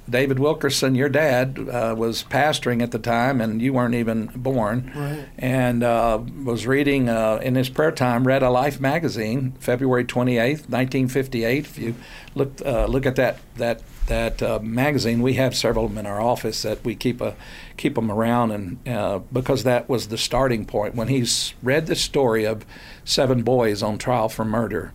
David 0.10 0.40
Wilkerson, 0.40 0.96
your 0.96 1.08
dad, 1.08 1.58
uh, 1.58 1.96
was 1.98 2.24
pastoring 2.24 2.84
at 2.84 2.92
the 2.92 3.00
time, 3.00 3.40
and 3.40 3.62
you 3.62 3.72
weren't 3.72 3.96
even 3.96 4.26
born. 4.36 4.92
Right. 4.94 5.26
And 5.38 5.84
uh, 5.84 6.22
was 6.44 6.68
reading 6.68 7.08
uh, 7.08 7.40
in 7.42 7.56
his 7.56 7.70
prayer 7.70 7.94
time, 7.94 8.28
read 8.28 8.44
a 8.44 8.50
Life 8.50 8.82
magazine, 8.82 9.54
February 9.62 10.04
28th, 10.04 10.68
1958. 10.68 11.66
If 11.66 11.78
you 11.78 11.96
look 12.36 12.60
look 12.60 13.06
at 13.06 13.16
that 13.16 13.38
that 13.56 13.82
that 14.08 14.42
uh, 14.42 14.60
magazine. 14.62 15.22
We 15.22 15.34
have 15.36 15.56
several 15.56 15.86
of 15.86 15.92
them 15.92 16.00
in 16.00 16.06
our 16.06 16.22
office 16.22 16.62
that 16.64 16.84
we 16.84 16.96
keep 16.96 17.22
a 17.22 17.36
keep 17.78 17.96
them 17.96 18.12
around, 18.12 18.52
and 18.52 18.88
uh, 18.88 19.20
because 19.32 19.64
that 19.64 19.90
was 19.90 20.08
the 20.08 20.18
starting 20.18 20.66
point 20.66 20.96
when 20.96 21.08
he's 21.08 21.54
read 21.62 21.88
the 21.88 21.96
story 21.96 22.46
of 22.46 22.66
seven 23.06 23.44
boys 23.44 23.82
on 23.82 23.98
trial 23.98 24.30
for 24.30 24.46
murder 24.46 24.94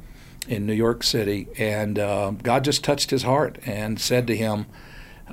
in 0.48 0.66
New 0.66 0.74
York 0.74 1.02
City, 1.02 1.48
and 1.58 1.98
uh, 1.98 2.30
God 2.42 2.64
just 2.64 2.84
touched 2.84 3.10
his 3.10 3.24
heart 3.24 3.58
and 3.66 4.00
said 4.00 4.26
to 4.26 4.36
him, 4.36 4.66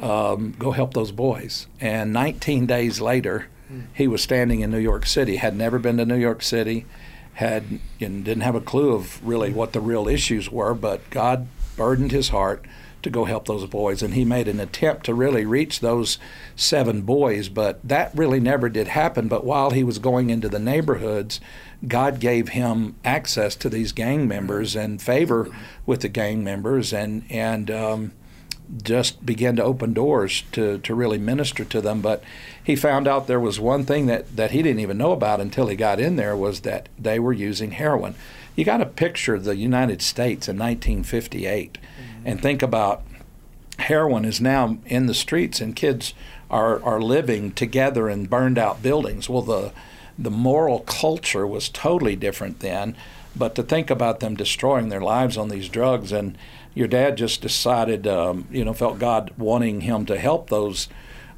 um, 0.02 0.56
"Go 0.58 0.72
help 0.72 0.94
those 0.94 1.12
boys." 1.12 1.68
And 1.80 2.14
19 2.14 2.66
days 2.66 3.02
later, 3.02 3.48
mm. 3.72 3.86
he 3.94 4.08
was 4.08 4.22
standing 4.22 4.62
in 4.62 4.72
New 4.72 4.80
York 4.80 5.06
City. 5.06 5.38
Had 5.38 5.56
never 5.56 5.80
been 5.80 5.98
to 5.98 6.06
New 6.06 6.18
York 6.18 6.42
City. 6.42 6.86
had 7.36 7.80
and 8.00 8.24
didn't 8.24 8.44
have 8.44 8.54
a 8.54 8.62
clue 8.62 8.94
of 8.94 9.26
really 9.26 9.52
what 9.52 9.74
the 9.74 9.82
real 9.82 10.08
issues 10.08 10.52
were, 10.52 10.76
but 10.76 11.10
God 11.10 11.48
burdened 11.76 12.12
his 12.12 12.30
heart 12.30 12.64
to 13.04 13.10
go 13.10 13.26
help 13.26 13.48
those 13.48 13.66
boys. 13.66 14.02
And 14.02 14.14
he 14.14 14.26
made 14.26 14.48
an 14.48 14.60
attempt 14.60 15.06
to 15.06 15.14
really 15.14 15.46
reach 15.46 15.80
those 15.80 16.18
seven 16.56 17.02
boys, 17.02 17.50
but 17.50 17.80
that 17.88 18.12
really 18.16 18.40
never 18.40 18.70
did 18.70 18.88
happen. 18.88 19.28
But 19.28 19.46
while 19.46 19.72
he 19.72 19.84
was 19.84 20.00
going 20.00 20.30
into 20.30 20.50
the 20.50 20.60
neighborhoods, 20.60 21.40
God 21.88 22.20
gave 22.20 22.50
him 22.50 22.96
access 23.04 23.56
to 23.58 23.70
these 23.70 23.92
gang 23.92 24.28
members 24.28 24.76
and 24.76 25.02
favor 25.02 25.50
with 25.86 26.02
the 26.02 26.10
gang 26.10 26.44
members, 26.44 26.94
and 26.94 27.24
and 27.30 27.70
um, 27.70 28.12
just 28.82 29.26
began 29.26 29.56
to 29.58 29.64
open 29.64 29.94
doors 29.94 30.44
to, 30.54 30.78
to 30.80 30.96
really 30.96 31.18
minister 31.18 31.64
to 31.66 31.82
them. 31.82 32.02
But 32.02 32.24
he 32.64 32.76
found 32.76 33.08
out 33.08 33.28
there 33.28 33.40
was 33.40 33.60
one 33.60 33.86
thing 33.86 34.08
that, 34.08 34.36
that 34.36 34.52
he 34.52 34.62
didn't 34.62 34.80
even 34.80 34.98
know 34.98 35.12
about 35.12 35.42
until 35.42 35.68
he 35.68 35.76
got 35.76 36.00
in 36.00 36.16
there 36.16 36.36
was 36.36 36.62
that 36.62 36.90
they 36.98 37.20
were 37.20 37.34
using 37.34 37.72
heroin. 37.72 38.16
You 38.56 38.66
got 38.66 38.78
to 38.78 38.86
picture 38.86 39.40
the 39.40 39.56
United 39.56 40.02
States 40.02 40.48
in 40.48 40.58
1958 40.58 41.74
mm-hmm. 41.74 42.13
And 42.26 42.42
think 42.42 42.62
about 42.62 43.04
heroin 43.80 44.26
is 44.26 44.40
now 44.40 44.78
in 44.86 45.08
the 45.08 45.14
streets 45.14 45.60
and 45.60 45.76
kids 45.76 46.14
are, 46.50 46.84
are 46.84 47.02
living 47.02 47.52
together 47.52 48.10
in 48.10 48.26
burned 48.26 48.58
out 48.58 48.84
buildings. 48.84 49.28
Well, 49.28 49.42
the, 49.42 49.72
the 50.18 50.32
moral 50.32 50.82
culture 50.82 51.48
was 51.48 51.70
totally 51.70 52.16
different 52.16 52.60
then. 52.60 52.96
But 53.36 53.56
to 53.56 53.64
think 53.64 53.90
about 53.90 54.20
them 54.20 54.36
destroying 54.36 54.90
their 54.90 55.02
lives 55.02 55.38
on 55.38 55.50
these 55.50 55.68
drugs 55.68 56.12
and 56.12 56.38
your 56.76 56.88
dad 56.88 57.18
just 57.18 57.42
decided, 57.42 58.08
um, 58.08 58.48
you 58.52 58.66
know, 58.66 58.74
felt 58.74 59.00
God 59.00 59.32
wanting 59.38 59.82
him 59.82 60.06
to 60.08 60.18
help 60.18 60.50
those 60.50 60.88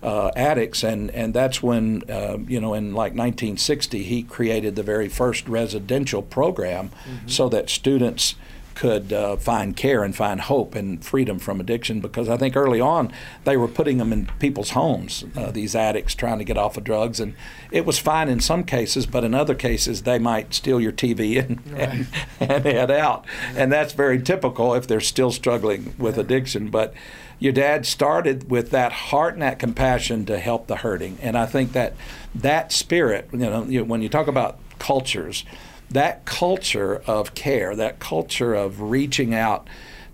uh, 0.01 0.32
addicts, 0.36 0.84
and 0.84 1.10
and 1.12 1.34
that's 1.34 1.63
when, 1.63 2.04
uh, 2.10 2.38
you 2.48 2.62
know, 2.62 2.74
in 2.74 2.94
like 2.94 3.13
1960, 3.13 4.04
he 4.04 4.24
created 4.24 4.75
the 4.75 4.84
very 4.84 5.10
first 5.10 5.48
residential 5.48 6.22
program, 6.22 6.89
mm-hmm. 6.89 7.27
so 7.27 7.50
that 7.50 7.70
students 7.70 8.36
could 8.75 9.13
uh, 9.13 9.38
find 9.38 9.75
care 9.75 10.03
and 10.03 10.15
find 10.15 10.41
hope 10.41 10.75
and 10.75 11.03
freedom 11.03 11.39
from 11.39 11.60
addiction 11.60 12.01
because 12.01 12.27
I 12.29 12.38
think 12.38 12.55
early 12.55 12.82
on 12.82 13.12
they 13.46 13.58
were 13.58 13.67
putting 13.67 13.98
them 13.98 14.12
in 14.12 14.27
people's 14.39 14.72
homes, 14.72 15.24
uh, 15.36 15.51
these 15.51 15.75
addicts 15.75 16.13
trying 16.13 16.38
to 16.39 16.44
get 16.44 16.58
off 16.58 16.77
of 16.77 16.84
drugs. 16.84 17.20
And 17.20 17.34
it 17.72 17.86
was 17.86 17.98
fine 17.98 18.27
in 18.27 18.39
some 18.41 18.63
cases, 18.63 19.05
but 19.05 19.24
in 19.24 19.34
other 19.34 19.55
cases 19.55 20.03
they 20.03 20.20
might 20.20 20.53
steal 20.53 20.79
your 20.79 20.91
TV 20.91 21.39
and, 21.39 21.72
right. 21.72 22.05
and, 22.39 22.51
and, 22.51 22.65
head 22.65 22.91
out. 22.91 23.25
And 23.55 23.72
that's 23.72 23.94
very 23.94 24.22
typical 24.22 24.74
if 24.75 24.86
they're 24.88 25.00
still 25.00 25.32
struggling 25.32 25.96
with 25.98 26.17
addiction. 26.17 26.70
But 26.70 26.94
your 27.39 27.53
dad 27.53 27.86
started 27.86 28.50
with 28.50 28.72
that 28.72 28.91
heart 28.91 29.34
and 29.34 29.41
that 29.41 29.60
compassion 29.60 30.25
to 30.25 30.38
help 30.38 30.67
the 30.67 30.77
hurting. 30.77 31.17
And 31.22 31.38
I 31.38 31.46
think 31.46 31.72
that 31.72 31.94
that 32.34 32.72
spirit, 32.72 33.29
you 33.32 33.39
know, 33.39 33.84
when 33.84 34.01
you 34.01 34.10
talk 34.10 34.27
about 34.27 34.60
cultures, 34.79 35.46
that 35.89 36.25
culture 36.25 37.01
of 37.08 37.36
care, 37.36 37.75
that 37.75 38.00
culture 38.00 38.54
of 38.54 38.82
reaching 38.82 39.34
out 39.34 39.68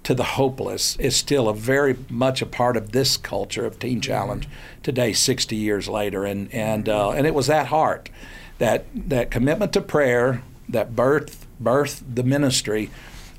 to 0.03 0.13
the 0.13 0.23
hopeless 0.23 0.95
is 0.97 1.15
still 1.15 1.47
a 1.47 1.53
very 1.53 1.95
much 2.09 2.41
a 2.41 2.45
part 2.45 2.75
of 2.75 2.91
this 2.91 3.17
culture 3.17 3.65
of 3.65 3.79
Teen 3.79 4.01
Challenge 4.01 4.47
today, 4.81 5.13
60 5.13 5.55
years 5.55 5.87
later. 5.87 6.25
And, 6.25 6.51
and, 6.53 6.89
uh, 6.89 7.11
and 7.11 7.27
it 7.27 7.35
was 7.35 7.47
that 7.47 7.67
heart, 7.67 8.09
that, 8.57 8.85
that 8.95 9.29
commitment 9.29 9.73
to 9.73 9.81
prayer 9.81 10.43
that 10.67 10.93
birthed, 10.95 11.37
birthed 11.61 12.01
the 12.15 12.23
ministry 12.23 12.89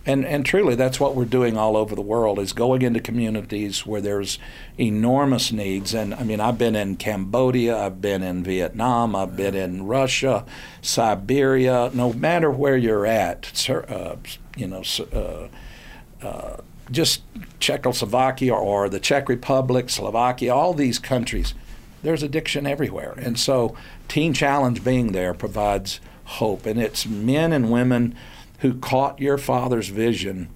and 0.04 0.24
and 0.26 0.44
truly 0.44 0.74
that's 0.74 0.98
what 0.98 1.14
we're 1.14 1.24
doing 1.24 1.56
all 1.56 1.76
over 1.76 1.94
the 1.94 2.02
world 2.02 2.38
is 2.38 2.52
going 2.52 2.82
into 2.82 3.00
communities 3.00 3.86
where 3.86 4.00
there's 4.00 4.38
enormous 4.78 5.52
needs. 5.52 5.94
And 5.94 6.14
I 6.14 6.24
mean 6.24 6.40
I've 6.40 6.58
been 6.58 6.74
in 6.74 6.96
Cambodia 6.96 7.76
I've 7.76 8.00
been 8.00 8.22
in 8.22 8.42
Vietnam 8.42 9.14
I've 9.14 9.36
been 9.36 9.54
in 9.54 9.86
Russia 9.86 10.44
Siberia. 10.80 11.90
No 11.94 12.12
matter 12.12 12.50
where 12.50 12.76
you're 12.76 13.06
at 13.06 13.68
uh, 13.70 14.16
you 14.56 14.66
know 14.66 14.82
uh, 15.12 16.26
uh, 16.26 16.56
just 16.90 17.22
Czechoslovakia 17.60 18.54
or 18.54 18.88
the 18.88 19.00
Czech 19.00 19.28
Republic 19.28 19.88
Slovakia 19.88 20.54
all 20.54 20.74
these 20.74 20.98
countries 20.98 21.54
there's 22.02 22.22
addiction 22.22 22.66
everywhere. 22.66 23.14
And 23.16 23.38
so 23.38 23.76
Teen 24.08 24.34
Challenge 24.34 24.82
being 24.82 25.12
there 25.12 25.32
provides 25.32 26.00
hope. 26.24 26.66
And 26.66 26.80
it's 26.80 27.06
men 27.06 27.52
and 27.52 27.70
women 27.70 28.14
who 28.62 28.74
caught 28.74 29.20
your 29.20 29.38
father's 29.38 29.88
vision 29.88 30.48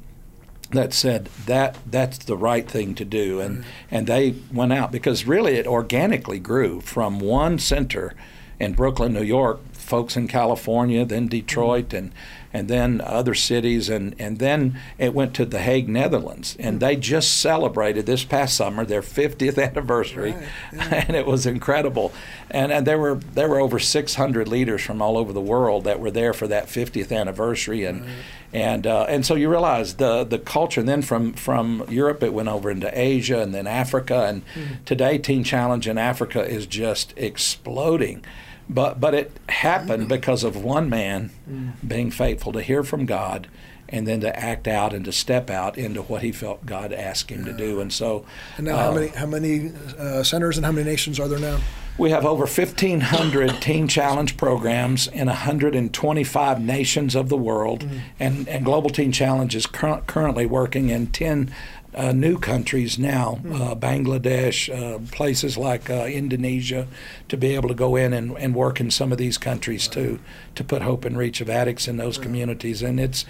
that 0.71 0.93
said 0.93 1.29
that 1.47 1.77
that's 1.87 2.19
the 2.19 2.37
right 2.37 2.69
thing 2.69 2.95
to 2.95 3.05
do. 3.05 3.41
And 3.41 3.65
and 3.91 4.07
they 4.07 4.35
went 4.53 4.73
out 4.73 4.91
because 4.91 5.27
really 5.27 5.55
it 5.55 5.67
organically 5.67 6.39
grew 6.39 6.81
from 6.81 7.21
one 7.21 7.59
center 7.59 8.15
in 8.59 8.73
Brooklyn, 8.73 9.13
New 9.13 9.23
York, 9.23 9.61
folks 9.73 10.17
in 10.17 10.29
California, 10.29 11.05
then 11.05 11.25
mm-hmm. 11.25 11.31
Detroit 11.31 11.93
and 11.93 12.13
and 12.57 12.69
then 12.69 13.03
other 13.03 13.35
cities, 13.35 13.91
and, 13.91 14.15
and 14.19 14.39
then 14.39 14.81
it 14.97 15.13
went 15.13 15.35
to 15.35 15.45
The 15.45 15.59
Hague, 15.59 15.91
Netherlands. 15.91 16.57
And 16.59 16.81
they 16.81 16.97
just 16.97 17.39
celebrated 17.39 18.07
this 18.07 18.25
past 18.25 18.57
summer 18.57 18.87
their 18.87 19.03
50th 19.03 19.63
anniversary, 19.63 20.33
right, 20.33 20.43
yeah. 20.73 21.05
and 21.07 21.15
it 21.15 21.27
was 21.27 21.45
incredible. 21.45 22.15
And, 22.51 22.73
and 22.73 22.87
there 22.87 22.99
were 22.99 23.17
there 23.17 23.51
were 23.51 23.61
over 23.61 23.79
600 23.79 24.49
leaders 24.49 24.81
from 24.81 25.03
all 25.03 25.19
over 25.19 25.35
the 25.35 25.41
world 25.41 25.85
that 25.85 26.01
were 26.01 26.11
there 26.11 26.33
for 26.33 26.49
that 26.49 26.69
50th 26.69 27.15
anniversary, 27.15 27.85
and 27.85 28.01
right. 28.01 28.11
and 28.55 28.87
uh, 28.87 29.05
and 29.07 29.27
so 29.27 29.35
you 29.35 29.51
realize 29.51 29.97
the 29.97 30.25
the 30.25 30.39
culture. 30.39 30.81
And 30.81 30.89
then 30.89 31.03
from 31.03 31.35
from 31.35 31.85
Europe, 31.91 32.23
it 32.23 32.33
went 32.33 32.49
over 32.49 32.71
into 32.71 32.91
Asia, 32.99 33.43
and 33.43 33.55
then 33.55 33.67
Africa, 33.67 34.25
and 34.29 34.47
mm-hmm. 34.47 34.85
today 34.87 35.19
Teen 35.19 35.45
Challenge 35.45 35.87
in 35.87 35.99
Africa 35.99 36.43
is 36.43 36.67
just 36.67 37.13
exploding. 37.19 38.25
But 38.69 39.01
but 39.01 39.15
it 39.15 39.33
happened 39.49 40.09
because 40.09 40.43
of 40.45 40.57
one 40.57 40.89
man 40.89 41.31
mm. 41.49 41.73
being 41.87 42.11
faithful 42.11 42.53
to 42.53 42.63
hear 42.63 42.83
from 42.83 43.07
God 43.07 43.49
and 43.89 44.07
then 44.07 44.21
to 44.21 44.39
act 44.39 44.67
out 44.67 44.93
and 44.93 45.05
to 45.05 45.13
step 45.13 45.51
out 45.51 45.79
into 45.79 46.03
what 46.03 46.23
he 46.23 46.33
felt 46.33 46.67
God 46.67 46.93
asked 46.93 47.31
him 47.31 47.45
to 47.45 47.53
do. 47.53 47.81
And 47.81 47.93
so, 47.93 48.27
and 48.57 48.67
now 48.67 48.77
uh, 48.77 48.83
how 48.83 48.95
many 48.95 49.07
how 49.09 49.27
many 49.27 49.73
uh, 49.99 50.23
centers 50.23 50.57
and 50.57 50.67
how 50.67 50.73
many 50.73 50.89
nations 50.89 51.21
are 51.21 51.29
there 51.29 51.39
now? 51.39 51.59
We 51.99 52.11
have 52.11 52.27
over 52.27 52.45
1,500 52.45 53.51
Teen 53.63 53.89
Challenge 53.89 54.37
programs 54.37 55.07
in 55.07 55.29
125 55.29 56.61
nations 56.61 57.15
of 57.15 57.31
the 57.31 57.39
world, 57.39 57.85
mm. 57.85 58.01
and, 58.21 58.47
and 58.49 58.67
Global 58.67 58.91
Teen 58.91 59.13
Challenge 59.13 59.55
is 59.55 59.67
cur- 59.67 60.03
currently 60.07 60.45
working 60.45 60.91
in 60.91 61.07
10 61.07 61.55
uh, 61.97 62.13
new 62.13 62.39
countries 62.39 62.99
now, 62.99 63.37
hmm. 63.37 63.53
uh, 63.55 63.75
Bangladesh, 63.75 64.69
uh, 64.71 64.99
places 65.11 65.57
like 65.57 65.89
uh, 65.89 66.05
Indonesia, 66.05 66.87
to 67.29 67.37
be 67.37 67.55
able 67.55 67.69
to 67.69 67.75
go 67.75 67.97
in 67.97 68.13
and, 68.13 68.37
and 68.37 68.55
work 68.55 68.81
in 68.81 68.91
some 68.91 69.13
of 69.13 69.19
these 69.19 69.39
countries 69.39 69.89
too, 69.89 70.19
to 70.55 70.63
put 70.63 70.83
hope 70.83 71.05
and 71.05 71.17
reach 71.17 71.41
of 71.41 71.49
addicts 71.49 71.89
in 71.89 71.97
those 71.97 72.19
communities. 72.19 72.83
And 72.83 73.01
it's 73.01 73.25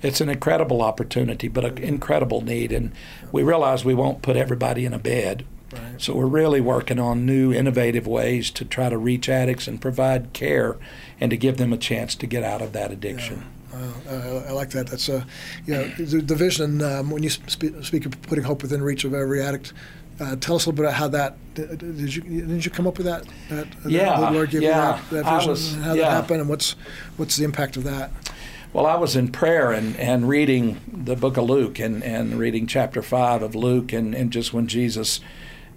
it's 0.00 0.20
an 0.20 0.28
incredible 0.28 0.82
opportunity, 0.82 1.48
but 1.48 1.64
an 1.64 1.78
incredible 1.78 2.40
need. 2.40 2.72
And 2.72 2.92
we 3.32 3.42
realize 3.42 3.84
we 3.84 3.94
won't 3.94 4.22
put 4.22 4.36
everybody 4.36 4.84
in 4.84 4.94
a 4.94 4.98
bed. 4.98 5.44
Right. 5.72 6.00
So 6.00 6.14
we're 6.14 6.26
really 6.26 6.60
working 6.60 6.98
on 6.98 7.26
new, 7.26 7.52
innovative 7.52 8.06
ways 8.06 8.50
to 8.52 8.64
try 8.64 8.88
to 8.88 8.96
reach 8.96 9.28
addicts 9.28 9.68
and 9.68 9.80
provide 9.80 10.32
care, 10.32 10.76
and 11.20 11.30
to 11.30 11.36
give 11.36 11.56
them 11.56 11.72
a 11.72 11.76
chance 11.76 12.14
to 12.14 12.26
get 12.26 12.42
out 12.42 12.62
of 12.62 12.72
that 12.72 12.90
addiction. 12.90 13.38
Yeah. 13.38 13.57
Uh, 14.08 14.44
I, 14.48 14.52
like 14.52 14.70
that. 14.70 14.86
That's 14.86 15.08
uh, 15.08 15.24
you 15.66 15.74
know 15.74 15.88
the, 15.98 16.20
the 16.20 16.34
vision 16.34 16.82
um, 16.82 17.10
when 17.10 17.22
you 17.22 17.30
speak, 17.30 17.74
speak, 17.82 18.06
of 18.06 18.20
putting 18.22 18.44
hope 18.44 18.62
within 18.62 18.82
reach 18.82 19.04
of 19.04 19.14
every 19.14 19.42
addict. 19.42 19.72
Uh, 20.20 20.34
tell 20.36 20.56
us 20.56 20.66
a 20.66 20.70
little 20.70 20.72
bit 20.72 20.86
about 20.86 20.94
how 20.94 21.08
that 21.08 21.36
did 21.54 22.14
you 22.14 22.22
did 22.22 22.64
you 22.64 22.70
come 22.70 22.86
up 22.86 22.98
with 22.98 23.06
that? 23.06 23.24
that 23.50 23.68
yeah, 23.86 24.30
Lord 24.30 24.50
gave 24.50 24.62
yeah. 24.62 24.96
you 24.96 25.02
that, 25.10 25.24
that 25.24 25.34
vision, 25.36 25.50
was, 25.50 25.74
how 25.76 25.94
yeah. 25.94 26.02
that 26.02 26.10
happened, 26.10 26.40
and 26.40 26.48
what's 26.48 26.72
what's 27.16 27.36
the 27.36 27.44
impact 27.44 27.76
of 27.76 27.84
that? 27.84 28.10
Well, 28.72 28.84
I 28.84 28.96
was 28.96 29.16
in 29.16 29.32
prayer 29.32 29.72
and, 29.72 29.96
and 29.96 30.28
reading 30.28 30.80
the 30.92 31.16
book 31.16 31.38
of 31.38 31.44
Luke 31.44 31.78
and, 31.78 32.04
and 32.04 32.38
reading 32.38 32.66
chapter 32.66 33.00
5 33.00 33.42
of 33.42 33.54
Luke, 33.54 33.94
and, 33.94 34.14
and 34.14 34.30
just 34.30 34.52
when 34.52 34.66
Jesus 34.66 35.20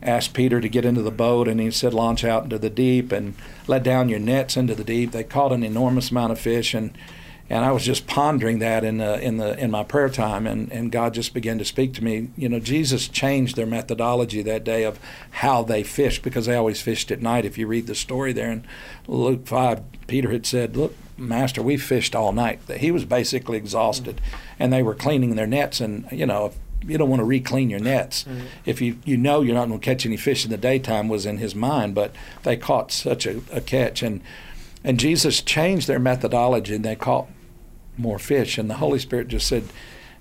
asked 0.03 0.34
Peter 0.34 0.60
to 0.60 0.67
get 0.67 0.84
into 0.84 1.01
the 1.01 1.12
boat 1.12 1.48
and 1.48 1.62
he 1.62 1.72
said, 1.72 1.93
Launch 1.93 2.25
out 2.25 2.43
into 2.43 2.60
the 2.60 2.70
deep 2.70 3.13
and 3.13 3.36
let 3.65 3.84
down 3.84 4.10
your 4.10 4.20
nets 4.20 4.58
into 4.58 4.75
the 4.75 4.84
deep. 4.84 5.12
They 5.12 5.24
caught 5.24 5.53
an 5.53 5.63
enormous 5.63 6.12
amount 6.12 6.34
of 6.34 6.39
fish, 6.39 6.74
and 6.74 6.91
and 7.51 7.65
I 7.65 7.72
was 7.74 7.84
just 7.84 8.08
pondering 8.08 8.60
that 8.60 8.86
in 8.86 9.00
the 9.00 9.20
in 9.20 9.36
the 9.36 9.60
in 9.62 9.72
my 9.72 9.84
prayer 9.84 10.08
time, 10.08 10.48
and 10.48 10.72
and 10.72 10.89
God 10.89 11.13
just 11.13 11.34
began 11.34 11.58
to 11.58 11.65
speak 11.65 11.93
to 11.96 12.03
me. 12.03 12.29
You 12.38 12.48
know, 12.48 12.62
Jesus 12.62 13.10
changed 13.10 13.58
their 13.58 13.65
methodology 13.65 14.41
that 14.41 14.63
day 14.63 14.86
of 14.86 14.98
how 15.31 15.62
they 15.62 15.84
fished 15.84 16.24
because 16.24 16.46
they 16.46 16.55
always 16.55 16.79
fished 16.79 17.12
at 17.12 17.22
night. 17.22 17.43
If 17.43 17.58
you 17.58 17.67
read 17.67 17.88
the 17.88 17.96
story 17.96 18.31
there 18.31 18.50
in 18.50 18.63
Luke 19.05 19.48
five, 19.48 19.81
Peter 20.08 20.31
had 20.31 20.46
said, 20.46 20.77
"Look, 20.77 20.96
Master, 21.17 21.62
we 21.62 21.75
fished 21.75 22.15
all 22.15 22.31
night." 22.31 22.62
He 22.77 22.89
was 22.89 23.03
basically 23.03 23.58
exhausted, 23.58 24.22
and 24.58 24.72
they 24.72 24.81
were 24.81 24.96
cleaning 24.96 25.36
their 25.36 25.48
nets, 25.48 25.81
and 25.81 26.10
you 26.10 26.25
know. 26.25 26.53
You 26.84 26.98
don't 26.98 27.12
want 27.12 27.20
to 27.20 27.25
re-clean 27.25 27.70
your 27.70 27.79
nets. 27.79 28.24
Mm-hmm. 28.24 28.46
If 28.65 28.81
you 28.81 28.98
you 29.05 29.15
know 29.15 29.41
you're 29.41 29.53
not 29.53 29.67
going 29.67 29.79
to 29.79 29.86
catch 29.86 30.03
any 30.03 30.17
fish 30.17 30.46
in 30.46 30.50
the 30.50 30.58
daytime 30.58 31.10
was 31.10 31.27
in 31.27 31.38
his 31.38 31.53
mind, 31.53 31.93
but 31.93 32.12
they 32.41 32.58
caught 32.58 32.91
such 32.91 33.27
a, 33.27 33.39
a 33.51 33.62
catch 33.62 34.01
and 34.01 34.20
and 34.84 35.00
Jesus 35.00 35.43
changed 35.43 35.86
their 35.88 36.00
methodology 36.00 36.74
and 36.74 36.84
they 36.84 36.96
caught 36.96 37.27
more 37.98 38.19
fish. 38.19 38.57
And 38.57 38.69
the 38.69 38.75
Holy 38.75 39.00
Spirit 39.00 39.27
just 39.27 39.48
said, 39.48 39.63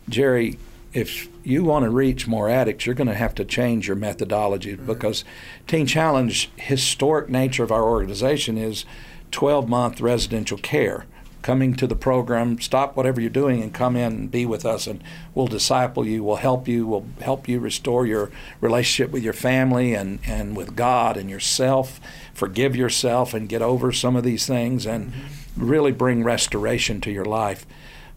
Jerry, 0.08 0.58
if 0.92 1.28
you 1.44 1.64
want 1.64 1.84
to 1.84 1.90
reach 1.90 2.26
more 2.26 2.48
addicts, 2.48 2.84
you're 2.84 2.94
going 2.94 3.06
to 3.08 3.14
have 3.14 3.34
to 3.36 3.44
change 3.44 3.86
your 3.86 3.96
methodology 3.96 4.74
right. 4.74 4.86
because 4.86 5.24
Teen 5.66 5.86
Challenge, 5.86 6.50
historic 6.56 7.28
nature 7.28 7.62
of 7.62 7.70
our 7.70 7.84
organization 7.84 8.58
is 8.58 8.84
12 9.30 9.68
month 9.68 10.00
residential 10.00 10.58
care. 10.58 11.06
Coming 11.42 11.74
to 11.74 11.86
the 11.86 11.96
program, 11.96 12.60
stop 12.60 12.96
whatever 12.96 13.20
you're 13.20 13.30
doing 13.30 13.62
and 13.62 13.72
come 13.72 13.96
in 13.96 14.12
and 14.12 14.30
be 14.30 14.46
with 14.46 14.64
us, 14.64 14.86
and 14.86 15.02
we'll 15.34 15.46
disciple 15.46 16.06
you, 16.06 16.22
we'll 16.22 16.36
help 16.36 16.68
you, 16.68 16.86
we'll 16.86 17.06
help 17.20 17.48
you 17.48 17.58
restore 17.58 18.06
your 18.06 18.30
relationship 18.60 19.10
with 19.10 19.22
your 19.22 19.32
family 19.32 19.94
and, 19.94 20.18
and 20.26 20.56
with 20.56 20.76
God 20.76 21.16
and 21.16 21.30
yourself, 21.30 22.00
forgive 22.34 22.76
yourself 22.76 23.34
and 23.34 23.48
get 23.48 23.62
over 23.62 23.92
some 23.92 24.16
of 24.16 24.24
these 24.24 24.46
things, 24.46 24.86
and 24.86 25.12
mm-hmm. 25.12 25.66
really 25.66 25.92
bring 25.92 26.22
restoration 26.22 27.00
to 27.00 27.10
your 27.10 27.24
life. 27.24 27.66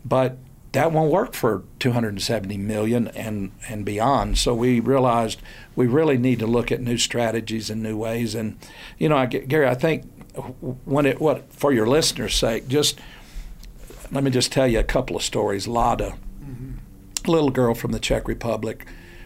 But 0.05 0.37
that 0.73 0.91
won't 0.91 1.11
work 1.11 1.33
for 1.33 1.63
270 1.79 2.57
million 2.57 3.07
and 3.09 3.51
and 3.69 3.85
beyond. 3.85 4.37
So 4.39 4.55
we 4.55 4.79
realized 4.79 5.39
we 5.75 5.85
really 5.85 6.17
need 6.17 6.39
to 6.39 6.47
look 6.47 6.71
at 6.71 6.81
new 6.81 6.97
strategies 6.97 7.69
and 7.69 7.81
new 7.81 7.95
ways. 7.95 8.33
And 8.35 8.57
you 8.97 9.07
know, 9.07 9.17
I, 9.17 9.27
Gary, 9.27 9.67
I 9.67 9.75
think 9.75 10.12
when 10.85 11.05
it 11.05 11.19
what 11.21 11.51
for 11.53 11.71
your 11.71 11.87
listeners' 11.87 12.35
sake, 12.35 12.67
just 12.67 12.99
let 14.11 14.23
me 14.23 14.31
just 14.31 14.51
tell 14.51 14.67
you 14.67 14.79
a 14.79 14.83
couple 14.83 15.15
of 15.15 15.23
stories. 15.23 15.67
Lada, 15.67 16.15
mm-hmm. 16.43 16.73
a 17.27 17.31
little 17.31 17.49
girl 17.49 17.73
from 17.73 17.91
the 17.91 17.99
Czech 17.99 18.27
Republic, 18.27 18.85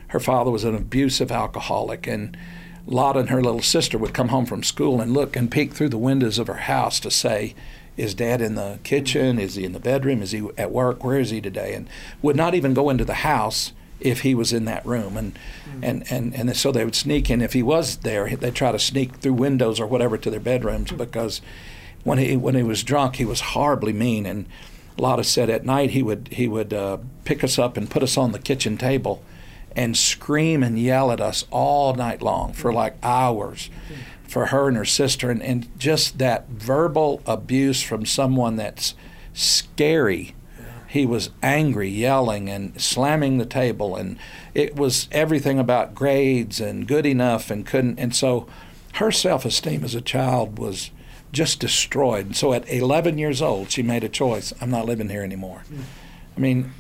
her 0.10 0.20
father 0.20 0.52
was 0.52 0.64
an 0.64 0.76
abusive 0.76 1.32
alcoholic, 1.32 2.08
and 2.08 2.38
Lada 2.86 3.20
and 3.20 3.30
her 3.30 3.42
little 3.42 3.62
sister 3.62 3.98
would 3.98 4.14
come 4.14 4.30
home 4.30 4.46
from 4.46 4.64
school 4.64 5.02
and 5.02 5.14
look 5.14 5.36
and 5.36 5.52
peek 5.52 5.74
through 5.74 5.90
the 5.90 5.98
windows 5.98 6.40
of 6.40 6.48
her 6.48 6.54
house 6.54 7.00
to 7.02 7.12
say, 7.12 7.54
is 7.98 8.14
dad 8.14 8.42
in 8.42 8.56
the 8.56 8.80
kitchen? 8.84 9.40
Is 9.40 9.56
he 9.56 9.66
in 9.66 9.74
the 9.74 9.80
bedroom? 9.80 10.22
Is 10.22 10.32
he 10.32 10.48
at 10.58 10.72
work? 10.72 11.04
Where 11.04 11.20
is 11.20 11.32
he 11.32 11.42
today? 11.42 11.74
And 11.74 11.90
would 12.22 12.36
not 12.36 12.54
even 12.54 12.74
go 12.74 12.90
into 12.90 13.04
the 13.04 13.16
house 13.16 13.74
if 14.00 14.22
he 14.22 14.36
was 14.36 14.54
in 14.54 14.66
that 14.66 14.86
room. 14.86 15.18
And, 15.18 15.34
mm-hmm. 15.34 15.84
and, 15.84 16.12
and, 16.12 16.36
and 16.36 16.58
so 16.58 16.72
they 16.72 16.86
would 16.86 16.96
sneak 16.96 17.30
in. 17.30 17.42
If 17.42 17.54
he 17.54 17.64
was 17.64 17.98
there, 17.98 18.36
they'd 18.36 18.56
try 18.56 18.72
to 18.72 18.80
sneak 18.80 19.18
through 19.18 19.34
windows 19.34 19.80
or 19.80 19.88
whatever 19.88 20.18
to 20.18 20.30
their 20.30 20.40
bedrooms 20.40 20.90
mm-hmm. 20.90 20.98
because 20.98 21.42
when 22.04 22.18
he, 22.18 22.38
when 22.38 22.56
he 22.56 22.64
was 22.64 22.84
drunk, 22.84 23.16
he 23.16 23.26
was 23.26 23.42
horribly 23.42 23.94
mean. 23.94 24.26
And 24.26 24.46
Lada 24.98 25.24
said 25.24 25.50
at 25.50 25.66
night 25.66 25.92
he 25.92 26.04
would, 26.04 26.30
he 26.32 26.48
would 26.48 26.74
uh, 26.74 26.98
pick 27.26 27.44
us 27.44 27.58
up 27.60 27.78
and 27.78 27.90
put 27.90 28.04
us 28.04 28.18
on 28.18 28.32
the 28.32 28.40
kitchen 28.40 28.78
table 28.78 29.24
and 29.76 29.96
scream 29.96 30.64
and 30.64 30.80
yell 30.80 31.12
at 31.12 31.22
us 31.22 31.46
all 31.52 31.94
night 31.94 32.22
long 32.22 32.54
for 32.54 32.74
like 32.74 32.96
hours. 33.04 33.70
Mm-hmm 33.92 34.02
for 34.28 34.48
her 34.48 34.68
and 34.68 34.78
her 34.78 34.86
sister, 34.86 35.32
and, 35.32 35.42
and 35.42 35.68
just 35.80 36.18
that 36.18 36.48
verbal 36.50 37.22
abuse 37.26 37.82
from 37.82 38.06
someone 38.06 38.58
that's 38.58 38.94
scary. 39.34 40.36
He 40.98 41.06
was 41.06 41.30
angry, 41.44 41.90
yelling, 41.90 42.50
and 42.50 42.82
slamming 42.82 43.38
the 43.38 43.46
table, 43.46 43.96
and 43.96 44.18
it 44.56 44.76
was 44.76 45.08
everything 45.12 45.60
about 45.60 45.94
grades 45.94 46.60
and 46.60 46.88
good 46.88 47.06
enough, 47.06 47.52
and 47.52 47.68
couldn't. 47.68 48.00
And 48.00 48.16
so, 48.16 48.48
her 48.94 49.12
self-esteem 49.12 49.84
as 49.84 49.94
a 49.94 50.02
child 50.02 50.58
was 50.58 50.90
just 51.32 51.60
destroyed. 51.60 52.26
And 52.26 52.36
so, 52.36 52.52
at 52.52 52.68
11 52.68 53.20
years 53.20 53.44
old, 53.44 53.70
she 53.70 53.84
made 53.84 54.04
a 54.04 54.10
choice: 54.10 54.54
I'm 54.60 54.72
not 54.72 54.88
living 54.88 55.10
here 55.10 55.22
anymore. 55.22 55.62
Mm. 55.72 55.82
I 56.36 56.40
mean, 56.40 56.74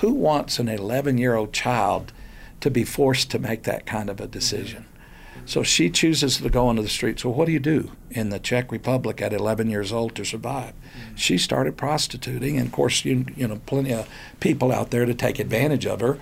who 0.00 0.12
wants 0.12 0.60
an 0.60 0.68
11-year-old 0.68 1.52
child 1.52 2.12
to 2.60 2.70
be 2.70 2.84
forced 2.84 3.28
to 3.32 3.40
make 3.40 3.64
that 3.64 3.86
kind 3.86 4.08
of 4.08 4.20
a 4.20 4.28
decision? 4.28 4.86
So 5.46 5.64
she 5.64 5.90
chooses 5.90 6.38
to 6.38 6.48
go 6.48 6.70
into 6.70 6.82
the 6.82 6.88
streets. 6.88 7.24
Well, 7.24 7.34
what 7.34 7.46
do 7.46 7.52
you 7.52 7.58
do 7.58 7.90
in 8.10 8.30
the 8.30 8.38
Czech 8.38 8.70
Republic 8.70 9.20
at 9.20 9.32
11 9.32 9.68
years 9.68 9.92
old 9.92 10.14
to 10.14 10.24
survive? 10.24 10.74
She 11.16 11.38
started 11.38 11.76
prostituting, 11.76 12.56
and 12.56 12.66
of 12.66 12.72
course, 12.72 13.04
you 13.04 13.26
you 13.36 13.48
know, 13.48 13.60
plenty 13.66 13.92
of 13.92 14.08
people 14.40 14.72
out 14.72 14.90
there 14.90 15.06
to 15.06 15.14
take 15.14 15.38
advantage 15.38 15.86
of 15.86 16.00
her. 16.00 16.18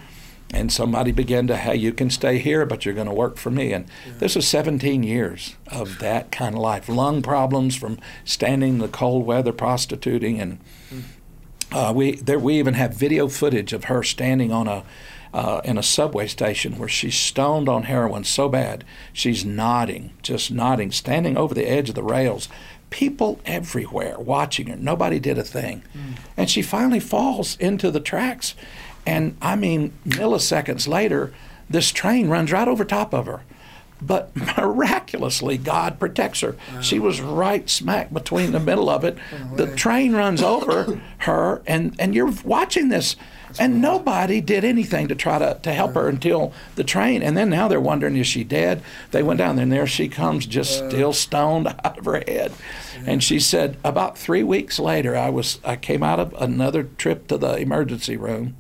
And 0.54 0.70
somebody 0.70 1.12
began 1.12 1.46
to, 1.46 1.56
hey, 1.56 1.76
you 1.76 1.94
can 1.94 2.10
stay 2.10 2.38
here, 2.38 2.66
but 2.66 2.84
you're 2.84 2.94
going 2.94 3.06
to 3.06 3.14
work 3.14 3.38
for 3.38 3.50
me. 3.50 3.72
And 3.72 3.86
yeah. 4.06 4.12
this 4.18 4.36
was 4.36 4.46
17 4.46 5.02
years 5.02 5.56
of 5.68 5.98
that 6.00 6.30
kind 6.30 6.54
of 6.54 6.60
life. 6.60 6.90
Lung 6.90 7.22
problems 7.22 7.74
from 7.74 7.98
standing 8.26 8.74
in 8.74 8.78
the 8.78 8.88
cold 8.88 9.24
weather, 9.24 9.52
prostituting, 9.52 10.38
and 10.38 10.58
mm. 10.90 11.02
uh, 11.72 11.94
we 11.94 12.16
there 12.16 12.38
we 12.38 12.58
even 12.58 12.74
have 12.74 12.94
video 12.94 13.28
footage 13.28 13.72
of 13.72 13.84
her 13.84 14.02
standing 14.02 14.52
on 14.52 14.68
a 14.68 14.84
uh, 15.32 15.60
in 15.64 15.78
a 15.78 15.82
subway 15.82 16.26
station 16.26 16.78
where 16.78 16.88
she's 16.88 17.14
stoned 17.14 17.68
on 17.68 17.84
heroin 17.84 18.24
so 18.24 18.48
bad 18.48 18.84
she's 19.12 19.44
nodding, 19.44 20.12
just 20.22 20.50
nodding, 20.50 20.92
standing 20.92 21.36
over 21.36 21.54
the 21.54 21.68
edge 21.68 21.88
of 21.88 21.94
the 21.94 22.02
rails. 22.02 22.48
People 22.92 23.40
everywhere 23.44 24.18
watching 24.18 24.68
her. 24.68 24.76
Nobody 24.76 25.18
did 25.18 25.38
a 25.38 25.42
thing. 25.42 25.82
Mm. 25.96 26.18
And 26.36 26.50
she 26.50 26.62
finally 26.62 27.00
falls 27.00 27.56
into 27.56 27.90
the 27.90 28.00
tracks. 28.00 28.54
And 29.04 29.36
I 29.42 29.56
mean, 29.56 29.92
milliseconds 30.06 30.86
later, 30.86 31.32
this 31.68 31.90
train 31.90 32.28
runs 32.28 32.52
right 32.52 32.68
over 32.68 32.84
top 32.84 33.12
of 33.12 33.26
her 33.26 33.42
but 34.02 34.34
miraculously 34.56 35.56
God 35.56 35.98
protects 35.98 36.40
her. 36.40 36.56
Wow. 36.74 36.80
She 36.80 36.98
was 36.98 37.20
right 37.20 37.68
smack 37.70 38.12
between 38.12 38.52
the 38.52 38.60
middle 38.60 38.90
of 38.90 39.04
it. 39.04 39.16
the 39.56 39.74
train 39.76 40.12
runs 40.12 40.42
over 40.42 41.00
her, 41.18 41.62
and, 41.66 41.94
and 41.98 42.14
you're 42.14 42.32
watching 42.44 42.88
this 42.88 43.16
and 43.58 43.80
nobody 43.80 44.40
did 44.40 44.64
anything 44.64 45.08
to 45.08 45.14
try 45.14 45.38
to, 45.38 45.58
to 45.62 45.72
help 45.72 45.94
her 45.94 46.08
until 46.08 46.52
the 46.74 46.84
train. 46.84 47.22
And 47.22 47.36
then 47.36 47.50
now 47.50 47.68
they're 47.68 47.80
wondering, 47.80 48.16
is 48.16 48.26
she 48.26 48.44
dead? 48.44 48.82
They 49.10 49.22
went 49.22 49.38
down 49.38 49.56
there, 49.56 49.64
and 49.64 49.72
there 49.72 49.86
she 49.86 50.08
comes, 50.08 50.46
just 50.46 50.82
uh. 50.82 50.88
still 50.88 51.12
stoned 51.12 51.68
out 51.84 51.98
of 51.98 52.04
her 52.04 52.22
head. 52.26 52.52
And 53.06 53.22
she 53.22 53.40
said, 53.40 53.76
about 53.84 54.16
three 54.16 54.42
weeks 54.42 54.78
later, 54.78 55.16
I 55.16 55.30
was 55.30 55.58
I 55.64 55.76
came 55.76 56.02
out 56.02 56.20
of 56.20 56.34
another 56.38 56.84
trip 56.84 57.26
to 57.28 57.38
the 57.38 57.56
emergency 57.56 58.16
room. 58.16 58.56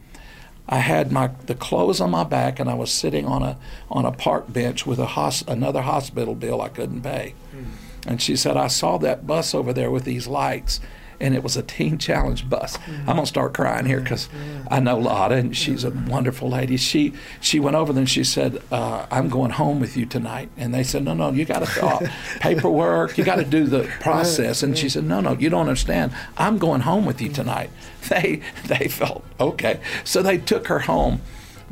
I 0.68 0.78
had 0.78 1.12
my 1.12 1.30
the 1.46 1.54
clothes 1.54 2.00
on 2.00 2.10
my 2.10 2.24
back, 2.24 2.58
and 2.58 2.68
I 2.68 2.74
was 2.74 2.90
sitting 2.90 3.26
on 3.26 3.42
a 3.42 3.58
on 3.90 4.04
a 4.04 4.12
park 4.12 4.52
bench 4.52 4.86
with 4.86 4.98
a 4.98 5.06
hos, 5.06 5.44
another 5.46 5.82
hospital 5.82 6.34
bill 6.34 6.60
I 6.60 6.68
couldn't 6.68 7.02
pay. 7.02 7.34
Hmm. 7.50 7.64
And 8.06 8.22
she 8.22 8.36
said, 8.36 8.56
I 8.56 8.66
saw 8.66 8.98
that 8.98 9.26
bus 9.26 9.54
over 9.54 9.72
there 9.72 9.90
with 9.90 10.04
these 10.04 10.26
lights 10.26 10.80
and 11.22 11.34
it 11.34 11.42
was 11.42 11.56
a 11.56 11.62
teen 11.62 11.96
challenge 11.96 12.50
bus. 12.50 12.76
Mm-hmm. 12.76 13.08
I'm 13.08 13.16
gonna 13.16 13.26
start 13.26 13.54
crying 13.54 13.86
here 13.86 14.00
because 14.00 14.28
I 14.70 14.80
know 14.80 14.98
Lada, 14.98 15.36
and 15.36 15.56
she's 15.56 15.84
a 15.84 15.90
wonderful 15.90 16.50
lady. 16.50 16.76
She 16.76 17.14
she 17.40 17.60
went 17.60 17.76
over 17.76 17.92
there 17.92 18.00
and 18.00 18.10
she 18.10 18.24
said, 18.24 18.60
uh, 18.70 19.06
"I'm 19.10 19.28
going 19.28 19.52
home 19.52 19.80
with 19.80 19.96
you 19.96 20.04
tonight." 20.04 20.50
And 20.56 20.74
they 20.74 20.82
said, 20.82 21.04
"No, 21.04 21.14
no, 21.14 21.30
you 21.30 21.44
got 21.44 21.60
to 21.60 21.66
fill 21.66 21.88
out 21.88 22.04
paperwork. 22.40 23.16
You 23.16 23.24
got 23.24 23.36
to 23.36 23.44
do 23.44 23.64
the 23.64 23.84
process." 24.00 24.62
And 24.62 24.76
she 24.76 24.88
said, 24.88 25.04
"No, 25.04 25.20
no, 25.20 25.32
you 25.34 25.48
don't 25.48 25.60
understand. 25.60 26.12
I'm 26.36 26.58
going 26.58 26.82
home 26.82 27.06
with 27.06 27.22
you 27.22 27.30
tonight." 27.30 27.70
They 28.08 28.42
they 28.66 28.88
felt 28.88 29.24
okay, 29.38 29.80
so 30.02 30.22
they 30.22 30.36
took 30.36 30.66
her 30.66 30.80
home 30.80 31.20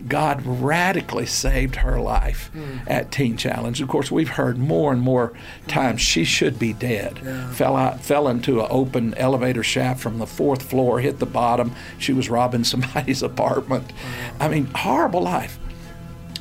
God 0.09 0.45
radically 0.45 1.27
saved 1.27 1.77
her 1.77 2.01
life 2.01 2.51
mm. 2.55 2.81
at 2.87 3.13
Teen 3.13 3.37
Challenge. 3.37 3.81
Of 3.81 3.89
course, 3.89 4.11
we've 4.11 4.31
heard 4.31 4.59
more 4.59 4.93
and 4.93 5.01
more 5.01 5.33
times 5.67 6.01
she 6.01 6.25
should 6.25 6.59
be 6.59 6.73
dead. 6.73 7.21
Yeah. 7.25 7.51
Fell 7.53 7.77
out, 7.77 8.01
fell 8.01 8.29
into 8.29 8.61
an 8.61 8.67
open 8.71 9.15
elevator 9.15 9.63
shaft 9.63 10.01
from 10.01 10.19
the 10.19 10.27
fourth 10.27 10.63
floor, 10.63 11.01
hit 11.01 11.19
the 11.19 11.27
bottom. 11.27 11.73
She 11.99 12.13
was 12.13 12.31
robbing 12.31 12.65
somebody's 12.71 13.23
apartment. 13.23 13.93
I 14.39 14.49
mean, 14.49 14.67
horrible 14.75 15.23
life. 15.23 15.59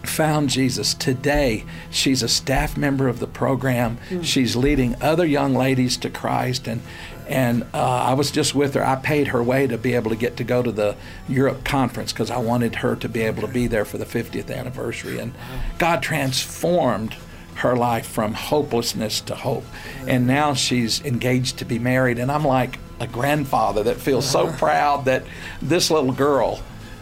Found 0.03 0.49
Jesus. 0.49 0.93
Today, 0.93 1.65
she's 1.91 2.23
a 2.23 2.29
staff 2.29 2.77
member 2.77 3.07
of 3.07 3.19
the 3.19 3.27
program. 3.27 3.97
Mm. 4.09 4.23
She's 4.23 4.55
leading 4.55 4.95
other 5.01 5.25
young 5.25 5.53
ladies 5.53 5.97
to 5.97 6.09
Christ, 6.09 6.67
and 6.67 6.81
and 7.29 7.63
uh, 7.75 7.77
I 7.77 8.13
was 8.13 8.31
just 8.31 8.55
with 8.55 8.73
her. 8.73 8.85
I 8.85 8.95
paid 8.95 9.27
her 9.27 9.41
way 9.43 9.67
to 9.67 9.77
be 9.77 9.93
able 9.93 10.09
to 10.09 10.17
get 10.17 10.37
to 10.37 10.43
go 10.43 10.63
to 10.63 10.71
the 10.71 10.95
Europe 11.27 11.63
conference 11.63 12.11
because 12.11 12.31
I 12.31 12.39
wanted 12.39 12.75
her 12.77 12.95
to 12.95 13.07
be 13.07 13.21
able 13.21 13.41
to 13.43 13.47
be 13.47 13.67
there 13.67 13.85
for 13.85 13.99
the 13.99 14.05
50th 14.05 14.53
anniversary. 14.53 15.19
And 15.19 15.33
God 15.77 16.01
transformed 16.01 17.15
her 17.55 17.75
life 17.75 18.07
from 18.07 18.33
hopelessness 18.33 19.21
to 19.21 19.35
hope. 19.35 19.65
And 20.07 20.25
now 20.25 20.55
she's 20.55 21.05
engaged 21.05 21.59
to 21.59 21.65
be 21.65 21.77
married. 21.77 22.17
And 22.17 22.31
I'm 22.31 22.45
like 22.45 22.79
a 22.99 23.05
grandfather 23.05 23.83
that 23.83 23.97
feels 23.97 24.27
so 24.27 24.51
proud 24.53 25.05
that 25.05 25.23
this 25.61 25.91
little 25.91 26.11
girl 26.11 26.61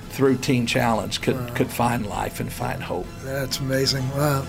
through 0.09 0.37
Teen 0.37 0.67
Challenge 0.67 1.21
could, 1.21 1.55
could 1.55 1.69
find 1.69 2.05
life 2.05 2.41
and 2.41 2.51
find 2.51 2.83
hope. 2.83 3.07
That's 3.23 3.59
amazing. 3.59 4.09
Wow. 4.09 4.45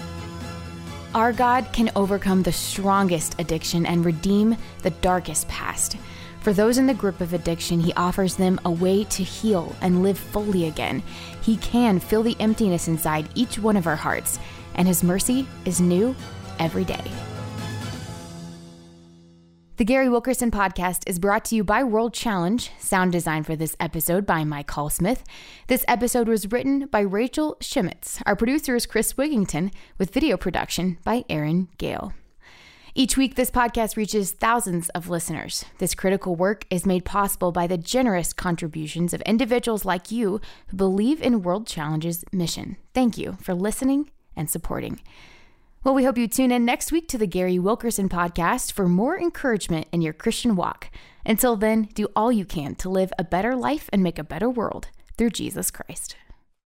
Our 1.15 1.33
God 1.33 1.73
can 1.73 1.91
overcome 1.97 2.43
the 2.43 2.53
strongest 2.53 3.41
addiction 3.41 3.87
and 3.87 4.05
redeem 4.05 4.57
the 4.83 4.91
darkest 4.91 5.49
past. 5.49 5.97
For 6.41 6.53
those 6.53 6.77
in 6.77 6.87
the 6.87 6.95
grip 6.95 7.23
of 7.23 7.33
addiction, 7.33 7.81
He 7.81 7.95
offers 7.95 8.37
them 8.37 8.61
a 8.65 8.71
way 8.71 9.05
to 9.05 9.23
heal 9.25 9.75
and 9.81 10.03
live 10.03 10.19
fully 10.19 10.67
again. 10.67 11.03
He 11.41 11.57
can 11.57 11.99
fill 11.99 12.23
the 12.23 12.37
emptiness 12.39 12.89
inside 12.89 13.29
each 13.35 13.59
one 13.59 13.77
of 13.77 13.87
our 13.87 13.97
hearts, 13.97 14.39
and 14.75 14.87
His 14.87 15.03
mercy 15.03 15.49
is 15.65 15.81
new 15.81 16.15
every 16.59 16.85
day. 16.85 17.11
The 19.79 19.85
Gary 19.85 20.09
Wilkerson 20.09 20.51
podcast 20.51 21.09
is 21.09 21.21
brought 21.21 21.45
to 21.45 21.55
you 21.55 21.63
by 21.63 21.85
World 21.85 22.13
Challenge, 22.13 22.69
sound 22.81 23.13
design 23.13 23.45
for 23.45 23.55
this 23.55 23.77
episode 23.79 24.27
by 24.27 24.43
Mike 24.43 24.67
Hallsmith. 24.67 25.21
This 25.69 25.85
episode 25.87 26.27
was 26.27 26.51
written 26.51 26.87
by 26.87 26.99
Rachel 26.99 27.57
Schmitz. 27.61 28.21
Our 28.27 28.35
producer 28.35 28.75
is 28.75 28.87
Chris 28.87 29.13
Wigington, 29.13 29.73
with 29.97 30.13
video 30.13 30.37
production 30.37 30.99
by 31.05 31.25
Aaron 31.31 31.69
Gale. 31.79 32.13
Each 32.97 33.17
week, 33.17 33.37
this 33.37 33.53
podcast 33.53 33.97
reaches 33.97 34.33
thousands 34.33 34.89
of 34.97 35.09
listeners. 35.11 35.65
This 35.79 35.95
critical 35.95 36.35
work 36.35 36.67
is 36.71 36.85
made 36.85 37.05
possible 37.05 37.53
by 37.53 37.69
the 37.69 37.79
generous 37.79 38.33
contributions 38.33 39.15
of 39.15 39.21
individuals 39.21 39.85
like 39.85 40.11
you 40.11 40.41
who 40.67 40.77
believe 40.77 41.23
in 41.23 41.43
World 41.43 41.69
Challenge's 41.69 42.25
mission. 42.33 42.79
Thank 42.95 43.17
you 43.17 43.39
for 43.41 43.55
listening 43.55 44.11
and 44.35 44.51
supporting. 44.51 45.01
Well, 45.85 45.95
we 45.95 46.03
hope 46.03 46.19
you 46.19 46.27
tune 46.27 46.51
in 46.51 46.65
next 46.65 46.91
week 46.91 47.07
to 47.09 47.19
the 47.19 47.27
Gary 47.29 47.57
Wilkerson 47.57 48.09
podcast 48.09 48.73
for 48.73 48.89
more 48.89 49.17
encouragement 49.17 49.87
in 49.93 50.03
your 50.03 50.13
Christian 50.13 50.57
walk. 50.57 50.91
Until 51.25 51.55
then, 51.55 51.89
do 51.95 52.09
all 52.17 52.33
you 52.33 52.45
can 52.45 52.75
to 52.77 52.89
live 52.89 53.13
a 53.17 53.23
better 53.23 53.55
life 53.55 53.89
and 53.93 54.03
make 54.03 54.19
a 54.19 54.25
better 54.25 54.51
world 54.51 54.89
through 55.17 55.31
Jesus 55.31 55.71
Christ. 55.71 56.17